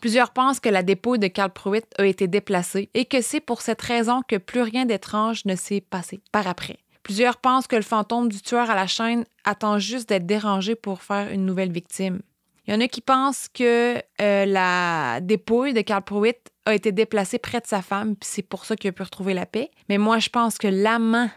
Plusieurs 0.00 0.32
pensent 0.32 0.60
que 0.60 0.68
la 0.68 0.82
dépouille 0.82 1.18
de 1.18 1.28
Karl 1.28 1.50
Pruitt 1.50 1.86
a 1.96 2.04
été 2.04 2.28
déplacée 2.28 2.90
et 2.92 3.06
que 3.06 3.22
c'est 3.22 3.40
pour 3.40 3.62
cette 3.62 3.80
raison 3.80 4.20
que 4.28 4.36
plus 4.36 4.60
rien 4.60 4.84
d'étrange 4.84 5.46
ne 5.46 5.56
s'est 5.56 5.80
passé 5.80 6.20
par 6.30 6.46
après. 6.46 6.78
Plusieurs 7.02 7.38
pensent 7.38 7.66
que 7.66 7.76
le 7.76 7.82
fantôme 7.82 8.28
du 8.28 8.42
tueur 8.42 8.68
à 8.70 8.74
la 8.74 8.86
chaîne 8.86 9.24
attend 9.44 9.78
juste 9.78 10.08
d'être 10.08 10.26
dérangé 10.26 10.74
pour 10.74 11.02
faire 11.02 11.30
une 11.30 11.46
nouvelle 11.46 11.72
victime. 11.72 12.20
Il 12.66 12.74
y 12.74 12.76
en 12.76 12.80
a 12.80 12.88
qui 12.88 13.00
pensent 13.00 13.48
que 13.48 13.96
euh, 14.20 14.46
la 14.46 15.20
dépouille 15.22 15.74
de 15.74 15.82
Karl 15.82 16.02
Pruitt 16.02 16.50
a 16.66 16.74
été 16.74 16.92
déplacée 16.92 17.38
près 17.38 17.60
de 17.60 17.66
sa 17.66 17.82
femme, 17.82 18.16
puis 18.16 18.28
c'est 18.30 18.42
pour 18.42 18.64
ça 18.64 18.74
qu'il 18.74 18.88
a 18.88 18.92
pu 18.92 19.02
retrouver 19.02 19.34
la 19.34 19.44
paix. 19.44 19.70
Mais 19.88 19.98
moi, 19.98 20.18
je 20.18 20.30
pense 20.30 20.56
que 20.56 20.68
l'amant 20.68 21.28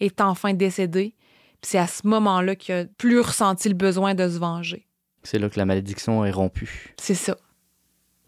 est 0.00 0.20
enfin 0.20 0.54
décédé, 0.54 1.14
puis 1.60 1.70
c'est 1.70 1.78
à 1.78 1.86
ce 1.86 2.06
moment-là 2.06 2.54
qu'il 2.56 2.74
a 2.74 2.84
plus 2.84 3.20
ressenti 3.20 3.68
le 3.68 3.74
besoin 3.74 4.14
de 4.14 4.28
se 4.28 4.38
venger. 4.38 4.86
C'est 5.22 5.38
là 5.38 5.48
que 5.48 5.58
la 5.58 5.64
malédiction 5.64 6.24
est 6.24 6.30
rompue. 6.30 6.94
C'est 6.98 7.14
ça. 7.14 7.36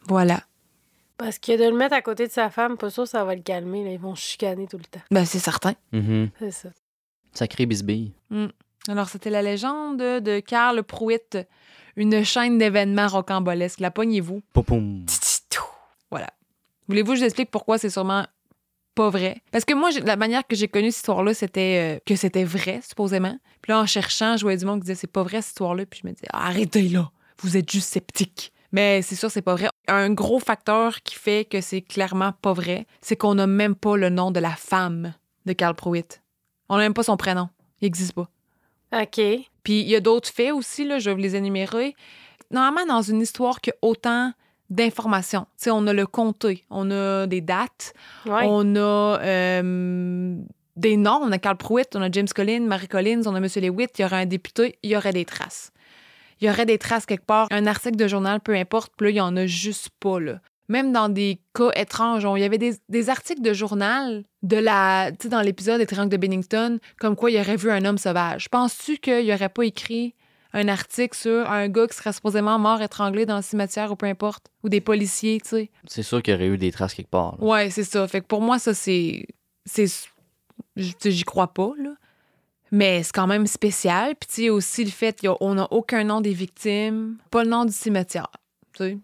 Voilà. 0.09 0.43
Parce 1.17 1.39
que 1.39 1.57
de 1.59 1.69
le 1.71 1.77
mettre 1.77 1.95
à 1.95 2.03
côté 2.03 2.27
de 2.27 2.33
sa 2.33 2.49
femme, 2.51 2.77
pas 2.77 2.91
sûr 2.91 3.07
ça 3.07 3.25
va 3.25 3.35
le 3.35 3.43
calmer. 3.43 3.85
là. 3.85 3.91
Ils 3.91 3.99
vont 3.99 4.15
chicaner 4.15 4.67
tout 4.67 4.79
le 4.79 4.85
temps. 4.85 5.01
Ben, 5.11 5.25
c'est 5.25 5.39
certain. 5.39 5.75
Mhm. 5.93 6.31
C'est 6.39 6.51
ça. 6.51 6.69
Sacré 7.33 7.67
bisbille. 7.67 8.13
Alors, 8.89 9.09
c'était 9.09 9.31
la 9.31 9.43
légende 9.43 9.99
de 9.99 10.41
Karl 10.41 10.83
Pruitt, 10.83 11.37
une 11.97 12.25
chaîne 12.25 12.57
d'événements 12.59 13.09
rocambolesques. 13.09 13.81
La 13.81 13.91
pognez-vous. 13.91 14.43
Poum, 14.53 14.65
poum. 14.65 15.07
Voilà. 16.11 16.29
Voulez-vous 16.89 17.11
que 17.13 17.17
je 17.17 17.21
vous 17.21 17.27
explique 17.27 17.51
pourquoi 17.51 17.77
c'est 17.79 17.91
sûrement 17.91 18.25
pas 18.99 19.11
vrai? 19.11 19.41
Parce 19.53 19.65
que 19.65 19.75
moi, 19.75 19.91
la 20.05 20.17
manière 20.17 20.45
que 20.45 20.57
j'ai 20.57 20.67
connu 20.67 20.91
cette 20.91 20.99
histoire-là, 20.99 21.33
c'était 21.33 21.99
euh, 21.99 22.01
que 22.05 22.17
c'était 22.17 22.43
vrai, 22.43 22.81
supposément. 22.83 23.39
Puis 23.63 23.71
là, 23.71 23.79
en 23.79 23.87
cherchant, 23.87 24.37
je 24.37 24.43
voyais 24.43 24.59
du 24.59 24.65
monde 24.65 24.81
qui 24.81 24.87
disait 24.87 24.97
c'est 24.97 25.07
pas 25.07 25.23
vrai 25.23 25.41
cette 25.41 25.51
histoire-là. 25.51 25.87
Puis 25.87 26.01
je 26.03 26.09
me 26.09 26.13
disais, 26.13 26.27
arrêtez 26.33 26.89
là, 26.89 27.13
vous 27.41 27.57
êtes 27.57 27.71
juste 27.71 27.89
sceptique. 27.93 28.53
Mais 28.73 29.01
c'est 29.03 29.15
sûr, 29.15 29.31
c'est 29.31 29.41
pas 29.41 29.55
vrai. 29.55 29.69
Un 29.87 30.11
gros 30.11 30.41
facteur 30.41 31.01
qui 31.03 31.15
fait 31.15 31.45
que 31.45 31.61
c'est 31.61 31.81
clairement 31.81 32.33
pas 32.33 32.53
vrai, 32.53 32.89
c'est 33.01 33.15
qu'on 33.15 33.37
n'a 33.37 33.47
même 33.47 33.77
pas 33.77 33.97
le 33.97 34.11
nom 34.11 34.33
de 34.33 34.41
la 34.41 34.57
femme 34.57 35.15
de 35.47 35.53
Karl 35.53 35.77
Pruitt. 35.77 36.21
On 36.69 36.77
n'a 36.77 36.83
même 36.83 36.95
pas 36.95 37.05
son 37.05 37.17
prénom. 37.17 37.49
Il 37.81 37.85
n'existe 37.85 38.15
pas. 38.15 38.29
OK. 38.93 39.21
Puis 39.63 39.81
il 39.81 39.89
y 39.89 39.95
a 39.95 40.01
d'autres 40.01 40.29
faits 40.29 40.53
aussi, 40.53 40.85
là, 40.85 40.99
je 40.99 41.09
vais 41.09 41.15
vous 41.15 41.23
les 41.23 41.37
énumérer. 41.37 41.95
Normalement, 42.51 42.95
dans 42.95 43.03
une 43.03 43.21
histoire 43.21 43.61
qui 43.61 43.71
a 43.71 43.75
autant 43.81 44.33
d'informations, 44.71 45.43
tu 45.57 45.65
sais, 45.65 45.71
on 45.71 45.87
a 45.87 45.93
le 45.93 46.07
comté, 46.07 46.65
on 46.71 46.91
a 46.91 47.27
des 47.27 47.41
dates, 47.41 47.95
Ouais. 48.27 48.43
on 48.45 48.77
a 48.77 49.19
euh, 49.23 50.37
des 50.77 50.97
noms, 50.97 51.21
on 51.23 51.33
a 51.33 51.39
Carl 51.39 51.57
Pruitt, 51.57 51.97
on 51.97 52.03
a 52.03 52.11
James 52.11 52.29
Collins, 52.35 52.67
Marie 52.67 52.89
Collins, 52.89 53.23
on 53.27 53.35
a 53.35 53.39
M. 53.39 53.47
Lewitt, 53.57 53.99
il 53.99 54.03
y 54.03 54.05
aurait 54.05 54.23
un 54.23 54.27
député, 54.27 54.79
il 54.83 54.91
y 54.91 54.97
aurait 54.97 55.13
des 55.13 55.25
traces. 55.25 55.73
Il 56.41 56.47
y 56.47 56.51
aurait 56.51 56.67
des 56.67 56.79
traces 56.79 57.07
quelque 57.07 57.25
part, 57.27 57.49
un 57.51 57.67
article 57.67 57.97
de 57.97 58.07
journal, 58.07 58.41
peu 58.41 58.55
importe, 58.55 58.93
puis 58.97 59.07
là, 59.07 59.11
il 59.11 59.17
y 59.17 59.21
en 59.21 59.37
a 59.37 59.47
juste 59.47 59.89
pas, 59.99 60.21
là. 60.21 60.41
même 60.69 60.93
dans 60.93 61.09
des 61.09 61.41
cas 61.55 61.71
étranges. 61.75 62.25
Il 62.37 62.41
y 62.41 62.45
avait 62.45 62.59
des, 62.59 62.75
des 62.91 63.09
articles 63.11 63.41
de 63.43 63.53
journal 63.55 64.23
de 64.43 64.57
la, 64.59 65.11
tu 65.13 65.17
sais, 65.25 65.29
dans 65.31 65.41
l'épisode 65.41 65.79
des 65.79 65.87
Triangles 65.87 66.11
de 66.11 66.17
Bennington, 66.19 66.79
comme 67.01 67.17
quoi 67.17 67.31
il 67.31 67.41
aurait 67.41 67.57
vu 67.57 67.71
un 67.71 67.85
homme 67.87 67.97
sauvage. 67.99 68.51
Penses-tu 68.51 68.99
qu'il 68.99 69.33
aurait 69.33 69.49
pas 69.49 69.65
écrit 69.65 70.15
un 70.53 70.69
article 70.69 71.17
sur 71.17 71.51
un 71.51 71.69
gars 71.69 71.87
qui 71.87 71.97
serait 71.97 72.13
supposément 72.13 72.59
mort 72.59 72.81
étranglé 72.81 73.27
dans 73.27 73.37
le 73.37 73.43
cimetière 73.43 73.93
ou 73.93 73.97
peu 73.97 74.07
importe, 74.07 74.47
ou 74.65 74.69
des 74.69 74.81
policiers, 74.81 75.41
tu 75.41 75.49
sais? 75.49 75.71
C'est 75.87 76.03
sûr 76.03 76.23
qu'il 76.23 76.33
y 76.33 76.37
aurait 76.37 76.47
eu 76.47 76.59
des 76.59 76.73
traces 76.73 76.95
quelque 76.95 77.11
part. 77.11 77.37
là. 77.39 77.45
Ouais, 77.47 77.71
c'est 77.71 77.85
ça. 77.85 78.07
Fait 78.09 78.21
que 78.21 78.27
pour 78.27 78.41
moi, 78.41 78.59
ça, 78.59 78.73
c'est. 78.75 79.27
c'est 79.67 79.87
j- 80.77 80.95
tu 80.95 80.97
sais, 80.99 81.11
J'y 81.11 81.25
crois 81.25 81.49
pas, 81.53 81.73
là. 81.79 81.91
Mais 82.71 83.03
c'est 83.03 83.13
quand 83.13 83.27
même 83.27 83.47
spécial. 83.47 84.15
Puis, 84.17 84.29
tu 84.29 84.35
sais, 84.43 84.51
aussi 84.51 84.85
le 84.85 84.91
fait 84.91 85.19
qu'on 85.21 85.55
n'a 85.55 85.67
aucun 85.73 86.05
nom 86.05 86.21
des 86.21 86.33
victimes, 86.35 87.17
pas 87.31 87.43
le 87.45 87.51
nom 87.51 87.65
du 87.65 87.73
cimetière. 87.73 88.31
Tu 88.75 88.85
sais? 88.85 88.99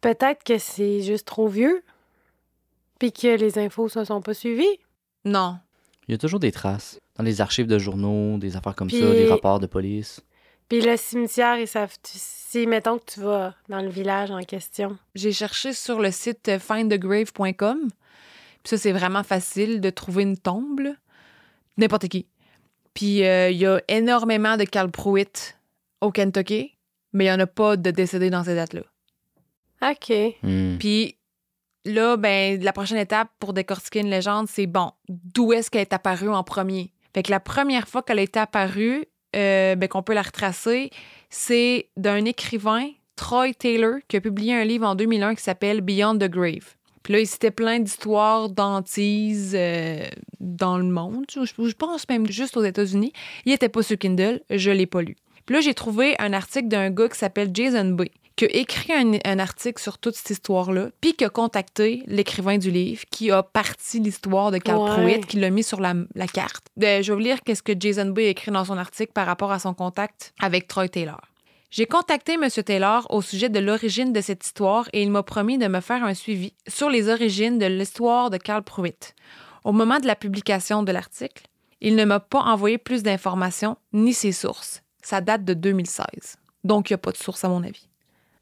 Peut-être 0.00 0.42
que 0.44 0.56
c'est 0.58 1.02
juste 1.02 1.26
trop 1.26 1.46
vieux. 1.48 1.82
Puis 2.98 3.12
que 3.12 3.28
les 3.36 3.58
infos 3.58 3.88
se 3.88 4.04
sont 4.04 4.20
pas 4.22 4.34
suivies. 4.34 4.78
Non. 5.24 5.58
Il 6.08 6.12
y 6.12 6.14
a 6.14 6.18
toujours 6.18 6.40
des 6.40 6.52
traces. 6.52 6.98
Dans 7.16 7.24
les 7.24 7.40
archives 7.40 7.66
de 7.66 7.78
journaux, 7.78 8.38
des 8.38 8.56
affaires 8.56 8.74
comme 8.74 8.88
Puis- 8.88 9.00
ça, 9.00 9.10
des 9.12 9.28
rapports 9.28 9.60
de 9.60 9.66
police. 9.66 10.20
Puis 10.70 10.80
le 10.80 10.96
cimetière, 10.96 11.58
ils 11.58 11.68
savent. 11.68 11.94
Si, 12.04 12.66
mettons 12.66 12.98
que 12.98 13.04
tu 13.14 13.20
vas 13.20 13.54
dans 13.68 13.82
le 13.82 13.90
village 13.90 14.30
en 14.30 14.40
question. 14.40 14.96
J'ai 15.14 15.32
cherché 15.32 15.72
sur 15.72 16.00
le 16.00 16.10
site 16.10 16.48
euh, 16.48 16.58
findthegrave.com. 16.58 17.90
Puis 17.90 17.90
ça, 18.64 18.78
c'est 18.78 18.92
vraiment 18.92 19.22
facile 19.22 19.80
de 19.80 19.90
trouver 19.90 20.22
une 20.22 20.38
tombe, 20.38 20.80
là. 20.80 20.92
N'importe 21.76 22.08
qui. 22.08 22.26
Puis 22.94 23.24
euh, 23.24 23.50
il 23.50 23.58
y 23.58 23.66
a 23.66 23.80
énormément 23.88 24.56
de 24.56 24.64
Carl 24.64 24.90
Pruitt 24.90 25.58
au 26.00 26.12
Kentucky, 26.12 26.76
mais 27.12 27.24
il 27.24 27.28
n'y 27.28 27.34
en 27.34 27.40
a 27.40 27.46
pas 27.46 27.76
de 27.76 27.90
décédés 27.90 28.30
dans 28.30 28.44
ces 28.44 28.54
dates-là. 28.54 28.82
OK. 29.82 30.12
Hmm. 30.42 30.76
Puis 30.78 31.16
là, 31.84 32.16
ben, 32.16 32.62
la 32.62 32.72
prochaine 32.72 32.98
étape 32.98 33.28
pour 33.40 33.52
décortiquer 33.54 34.00
une 34.00 34.10
légende, 34.10 34.48
c'est 34.48 34.66
bon, 34.66 34.92
d'où 35.08 35.52
est-ce 35.52 35.70
qu'elle 35.70 35.82
est 35.82 35.92
apparue 35.92 36.28
en 36.28 36.44
premier? 36.44 36.92
Fait 37.14 37.22
que 37.22 37.30
la 37.30 37.40
première 37.40 37.88
fois 37.88 38.02
qu'elle 38.02 38.18
est 38.18 38.36
apparue, 38.36 39.06
euh, 39.36 39.74
ben, 39.76 39.88
qu'on 39.88 40.02
peut 40.02 40.14
la 40.14 40.22
retracer, 40.22 40.90
c'est 41.28 41.88
d'un 41.96 42.24
écrivain, 42.24 42.88
Troy 43.16 43.52
Taylor, 43.54 43.96
qui 44.08 44.16
a 44.16 44.20
publié 44.20 44.54
un 44.54 44.64
livre 44.64 44.86
en 44.86 44.94
2001 44.94 45.34
qui 45.34 45.42
s'appelle 45.42 45.80
Beyond 45.80 46.18
the 46.18 46.28
Grave. 46.28 46.74
Puis 47.02 47.14
là, 47.14 47.20
il 47.20 47.26
citait 47.26 47.50
plein 47.50 47.78
d'histoires 47.80 48.50
d'antises 48.50 49.54
euh, 49.56 50.06
dans 50.38 50.76
le 50.76 50.84
monde. 50.84 51.24
Je, 51.32 51.44
je 51.44 51.74
pense 51.74 52.08
même 52.08 52.26
juste 52.26 52.56
aux 52.56 52.64
États-Unis. 52.64 53.12
Il 53.46 53.52
était 53.52 53.68
pas 53.68 53.82
sur 53.82 53.96
Kindle, 53.98 54.40
je 54.50 54.70
l'ai 54.70 54.86
pas 54.86 55.02
lu. 55.02 55.16
Puis 55.46 55.54
là, 55.54 55.60
j'ai 55.60 55.74
trouvé 55.74 56.14
un 56.18 56.32
article 56.32 56.68
d'un 56.68 56.90
gars 56.90 57.08
qui 57.08 57.18
s'appelle 57.18 57.50
Jason 57.52 57.90
Bay, 57.90 58.10
qui 58.40 58.46
a 58.46 58.58
écrit 58.58 58.92
un, 58.94 59.18
un 59.26 59.38
article 59.38 59.82
sur 59.82 59.98
toute 59.98 60.14
cette 60.14 60.30
histoire-là, 60.30 60.88
puis 61.02 61.12
qui 61.12 61.26
a 61.26 61.28
contacté 61.28 62.02
l'écrivain 62.06 62.56
du 62.56 62.70
livre, 62.70 63.02
qui 63.10 63.30
a 63.30 63.42
parti 63.42 64.00
l'histoire 64.00 64.50
de 64.50 64.56
Carl 64.56 64.80
Ouais. 64.80 64.92
Pruitt, 64.92 65.26
qui 65.26 65.36
l'a 65.38 65.50
mis 65.50 65.62
sur 65.62 65.78
la, 65.78 65.92
la 66.14 66.26
carte. 66.26 66.64
Euh, 66.82 67.02
je 67.02 67.12
vais 67.12 67.14
vous 67.14 67.22
lire 67.22 67.42
qu'est-ce 67.42 67.62
que 67.62 67.74
Jason 67.78 68.06
Bay 68.06 68.26
a 68.26 68.28
écrit 68.30 68.50
dans 68.50 68.64
son 68.64 68.78
article 68.78 69.12
par 69.12 69.26
rapport 69.26 69.52
à 69.52 69.58
son 69.58 69.74
contact 69.74 70.32
avec 70.40 70.68
Troy 70.68 70.88
Taylor. 70.88 71.20
J'ai 71.70 71.84
contacté 71.84 72.32
M. 72.32 72.48
Taylor 72.64 73.06
au 73.10 73.20
sujet 73.20 73.50
de 73.50 73.58
l'origine 73.58 74.14
de 74.14 74.22
cette 74.22 74.42
histoire 74.46 74.88
et 74.94 75.02
il 75.02 75.10
m'a 75.10 75.22
promis 75.22 75.58
de 75.58 75.66
me 75.66 75.80
faire 75.80 76.02
un 76.02 76.14
suivi 76.14 76.54
sur 76.66 76.88
les 76.88 77.10
origines 77.10 77.58
de 77.58 77.66
l'histoire 77.66 78.30
de 78.30 78.38
Carl 78.38 78.62
Pruitt. 78.62 79.14
Au 79.64 79.72
moment 79.72 79.98
de 79.98 80.06
la 80.06 80.16
publication 80.16 80.82
de 80.82 80.92
l'article, 80.92 81.42
il 81.82 81.94
ne 81.94 82.06
m'a 82.06 82.20
pas 82.20 82.40
envoyé 82.40 82.78
plus 82.78 83.02
d'informations 83.02 83.76
ni 83.92 84.14
ses 84.14 84.32
sources. 84.32 84.82
Ça 85.02 85.20
date 85.20 85.44
de 85.44 85.52
2016. 85.52 86.36
Donc, 86.64 86.88
il 86.88 86.94
n'y 86.94 86.96
a 86.96 86.98
pas 86.98 87.12
de 87.12 87.18
source, 87.18 87.44
à 87.44 87.48
mon 87.48 87.62
avis. 87.62 87.89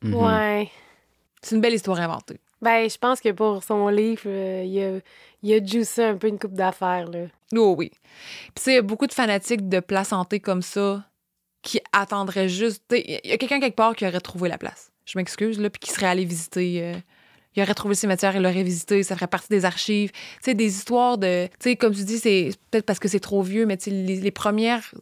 Mhm. 0.02 0.14
Ouais. 0.14 0.70
C'est 1.42 1.54
une 1.54 1.61
belle 1.61 1.74
histoire 1.74 2.00
inventée. 2.00 2.38
Ben, 2.61 2.90
je 2.90 2.98
pense 2.98 3.20
que 3.20 3.30
pour 3.30 3.62
son 3.62 3.88
livre, 3.88 4.22
euh, 4.26 4.64
il, 4.66 4.82
a, 4.82 5.00
il 5.42 5.54
a 5.54 5.64
juicé 5.64 6.02
un 6.04 6.16
peu 6.16 6.26
une 6.26 6.38
coupe 6.38 6.54
d'affaires, 6.54 7.08
là. 7.08 7.26
Oh 7.54 7.74
oui. 7.78 7.90
Puis, 7.90 8.52
tu 8.56 8.62
sais, 8.62 8.72
il 8.72 8.74
y 8.74 8.78
a 8.78 8.82
beaucoup 8.82 9.06
de 9.06 9.12
fanatiques 9.12 9.68
de 9.68 9.78
place 9.80 10.12
hantée 10.12 10.40
comme 10.40 10.62
ça 10.62 11.04
qui 11.62 11.80
attendraient 11.92 12.48
juste. 12.48 12.82
tu 12.88 12.96
sais, 12.96 13.20
Il 13.24 13.30
y 13.30 13.32
a 13.32 13.37
quelqu'un 13.38 13.61
quelque 13.61 13.76
part 13.76 13.94
qui 13.94 14.06
aurait 14.06 14.20
trouvé 14.20 14.48
la 14.48 14.58
place. 14.58 14.90
Je 15.06 15.18
m'excuse, 15.18 15.58
là, 15.61 15.70
puis 15.70 15.78
qui 15.80 15.90
serait 15.92 16.06
allé 16.06 16.24
visiter. 16.24 16.82
euh, 16.82 16.94
il 17.56 17.62
aurait 17.62 17.74
trouvé 17.74 17.92
le 17.92 17.98
cimetière, 17.98 18.37
il 18.37 18.42
l'aurait 18.42 18.62
visité, 18.62 19.02
ça 19.02 19.14
ferait 19.16 19.26
partie 19.26 19.48
des 19.48 19.64
archives. 19.64 20.11
Tu 20.12 20.18
sais, 20.42 20.54
des 20.54 20.66
histoires 20.76 21.16
de. 21.18 21.46
Tu 21.46 21.52
sais, 21.70 21.76
comme 21.76 21.94
tu 21.94 22.04
dis, 22.04 22.18
c'est 22.18 22.50
peut-être 22.70 22.87
parce 22.87 22.98
que 22.98 23.08
c'est 23.08 23.20
trop 23.20 23.42
vieux, 23.42 23.66
mais 23.66 23.76
tu 23.76 23.84
sais, 23.84 23.90
les, 23.90 24.16
les 24.20 24.30
premières 24.32 24.92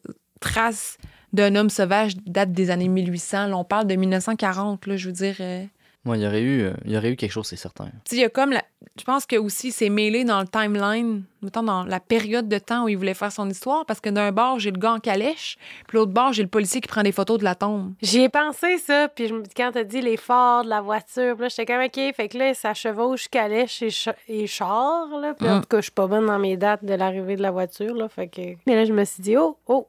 traces 0.40 0.98
d'un 1.32 1.54
homme 1.56 1.70
sauvage 1.70 2.16
datent 2.26 2.52
des 2.52 2.70
années 2.70 2.88
1800. 2.88 3.48
Là, 3.48 3.56
on 3.56 3.64
parle 3.64 3.86
de 3.86 3.94
1940, 3.94 4.86
là, 4.86 4.96
je 4.96 5.06
veux 5.06 5.12
dire. 5.12 5.36
euh, 5.40 5.64
Ouais, 6.04 6.16
il 6.20 6.22
y 6.22 6.26
aurait 6.28 6.40
eu, 6.40 6.62
euh, 6.62 6.72
il 6.84 6.92
y 6.92 6.96
aurait 6.96 7.10
eu 7.10 7.16
quelque 7.16 7.32
chose, 7.32 7.48
c'est 7.48 7.56
certain. 7.56 7.86
tu 7.86 7.90
sais, 8.10 8.16
il 8.16 8.20
y 8.20 8.24
a 8.24 8.28
comme 8.28 8.52
la... 8.52 8.62
Je 8.96 9.02
pense 9.02 9.26
que 9.26 9.34
aussi 9.34 9.72
c'est 9.72 9.88
mêlé 9.88 10.22
dans 10.22 10.38
le 10.40 10.46
timeline, 10.46 11.24
mettons 11.42 11.64
dans 11.64 11.82
la 11.84 11.98
période 11.98 12.48
de 12.48 12.58
temps 12.58 12.84
où 12.84 12.88
il 12.88 12.96
voulait 12.96 13.12
faire 13.12 13.32
son 13.32 13.50
histoire, 13.50 13.84
parce 13.86 13.98
que 13.98 14.08
d'un 14.10 14.30
bord, 14.30 14.60
j'ai 14.60 14.70
le 14.70 14.78
gars 14.78 14.92
en 14.92 15.00
calèche, 15.00 15.56
puis 15.88 15.98
l'autre 15.98 16.12
bord, 16.12 16.32
j'ai 16.32 16.44
le 16.44 16.48
policier 16.48 16.80
qui 16.80 16.86
prend 16.86 17.02
des 17.02 17.10
photos 17.10 17.38
de 17.40 17.44
la 17.44 17.56
tombe. 17.56 17.92
J'y 18.02 18.20
ai 18.20 18.28
pensé, 18.28 18.78
ça, 18.78 19.08
puis 19.08 19.26
je 19.26 19.34
me 19.34 19.42
dis, 19.42 19.50
quand 19.56 19.72
t'as 19.74 19.82
dit 19.82 20.00
les 20.00 20.16
phares 20.16 20.62
de 20.62 20.68
la 20.68 20.80
voiture, 20.80 21.34
puis 21.34 21.42
là, 21.42 21.48
j'étais 21.48 21.66
comme, 21.66 21.82
OK, 21.82 22.14
fait 22.14 22.28
que 22.28 22.38
là, 22.38 22.54
ça 22.54 22.72
chevauche 22.72 23.26
calèche 23.28 23.82
et, 23.82 23.90
ch- 23.90 24.14
et 24.28 24.46
char, 24.46 25.08
là. 25.20 25.34
Puis 25.34 25.48
en 25.48 25.56
Mm. 25.56 25.60
tout 25.62 25.68
cas, 25.68 25.78
je 25.78 25.82
suis 25.82 25.90
pas 25.90 26.06
bonne 26.06 26.26
dans 26.26 26.38
mes 26.38 26.56
dates 26.56 26.84
de 26.84 26.94
l'arrivée 26.94 27.34
de 27.34 27.42
la 27.42 27.50
voiture, 27.50 27.96
là, 27.96 28.08
fait 28.08 28.28
que... 28.28 28.42
Mais 28.68 28.76
là, 28.76 28.84
je 28.84 28.92
me 28.92 29.04
suis 29.04 29.24
dit, 29.24 29.36
oh, 29.36 29.58
oh, 29.66 29.88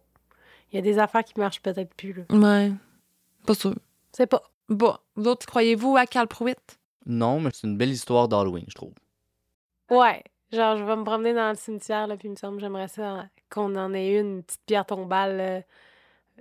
il 0.72 0.76
y 0.76 0.80
a 0.80 0.82
des 0.82 1.00
affaires 1.00 1.24
qui 1.24 1.40
marchent 1.40 1.62
peut-être 1.62 1.94
plus, 1.94 2.14
là. 2.14 2.24
Ouais. 2.30 2.72
Pas 3.46 3.54
sûr. 3.56 3.76
C'est 4.12 4.28
pas. 4.28 4.42
Bon, 4.70 4.98
vous 5.16 5.28
autres, 5.28 5.46
croyez-vous 5.46 5.96
à 5.96 6.06
Carl 6.06 6.28
Pruitt? 6.28 6.80
Non, 7.06 7.40
mais 7.40 7.52
c'est 7.54 7.68
une 7.68 7.78
belle 7.78 7.92
histoire 7.92 8.28
d'Halloween, 8.28 8.66
je 8.68 8.76
trouve. 8.76 8.94
Ouais. 9.90 10.24
Genre, 10.52 10.78
je 10.78 10.84
vais 10.84 10.96
me 10.96 11.04
promener 11.04 11.34
dans 11.34 11.50
le 11.50 11.56
cimetière, 11.56 12.08
là, 12.08 12.16
puis 12.18 12.28
il 12.28 12.32
me 12.32 12.36
semble, 12.36 12.60
j'aimerais 12.60 12.88
ça 12.88 13.10
hein, 13.10 13.30
qu'on 13.50 13.76
en 13.76 13.94
ait 13.94 14.20
une, 14.20 14.38
une 14.38 14.44
petite 14.44 14.62
pierre 14.66 14.86
tombale 14.86 15.40
euh, 15.40 15.62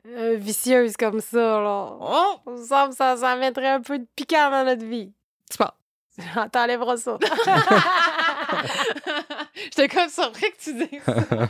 euh, 0.06 0.36
vicieuse 0.36 0.96
comme 0.96 1.20
ça, 1.20 1.60
là. 1.60 1.96
Oh! 2.00 2.34
Il 2.46 2.52
me 2.52 2.64
semble 2.64 2.90
que 2.90 2.96
ça, 2.96 3.16
ça 3.16 3.36
mettrait 3.36 3.68
un 3.68 3.80
peu 3.80 3.98
de 3.98 4.06
piquant 4.14 4.50
dans 4.50 4.64
notre 4.64 4.84
vie. 4.84 5.12
Tu 5.50 5.58
penses? 5.58 5.72
T'enlèveras 6.52 6.96
ça. 6.98 7.18
J'étais 9.76 9.88
comme 9.88 10.09
surpris 10.09 10.46
que 10.52 10.62
tu 10.62 10.74
dises 10.74 11.02
ça. 11.05 11.48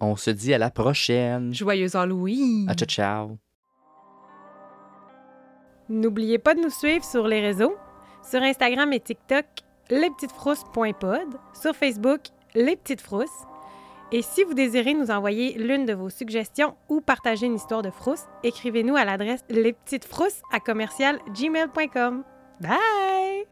On 0.00 0.16
se 0.16 0.30
dit 0.30 0.54
à 0.54 0.58
la 0.58 0.70
prochaine. 0.70 1.54
Joyeux 1.54 1.94
Halloween. 1.96 2.68
À 2.68 2.74
ciao, 2.74 2.88
ciao. 2.88 3.38
N'oubliez 5.88 6.38
pas 6.38 6.54
de 6.54 6.60
nous 6.60 6.70
suivre 6.70 7.04
sur 7.04 7.26
les 7.28 7.40
réseaux. 7.40 7.76
Sur 8.28 8.42
Instagram 8.42 8.92
et 8.92 9.00
TikTok, 9.00 9.46
lespetitesfrousses.pod. 9.90 11.38
Sur 11.60 11.74
Facebook, 11.74 12.20
Les 12.54 12.76
Petites 12.76 13.00
Frousses. 13.00 13.46
Et 14.12 14.20
si 14.20 14.44
vous 14.44 14.52
désirez 14.52 14.92
nous 14.92 15.10
envoyer 15.10 15.54
l'une 15.56 15.86
de 15.86 15.94
vos 15.94 16.10
suggestions 16.10 16.76
ou 16.90 17.00
partager 17.00 17.46
une 17.46 17.54
histoire 17.54 17.80
de 17.80 17.90
frousse, 17.90 18.26
écrivez-nous 18.44 18.94
à 18.94 19.06
l'adresse 19.06 19.42
lespetitesfrousses 19.48 20.42
à 20.52 20.60
commercial 20.60 21.18
gmail.com. 21.34 22.22
Bye! 22.60 23.51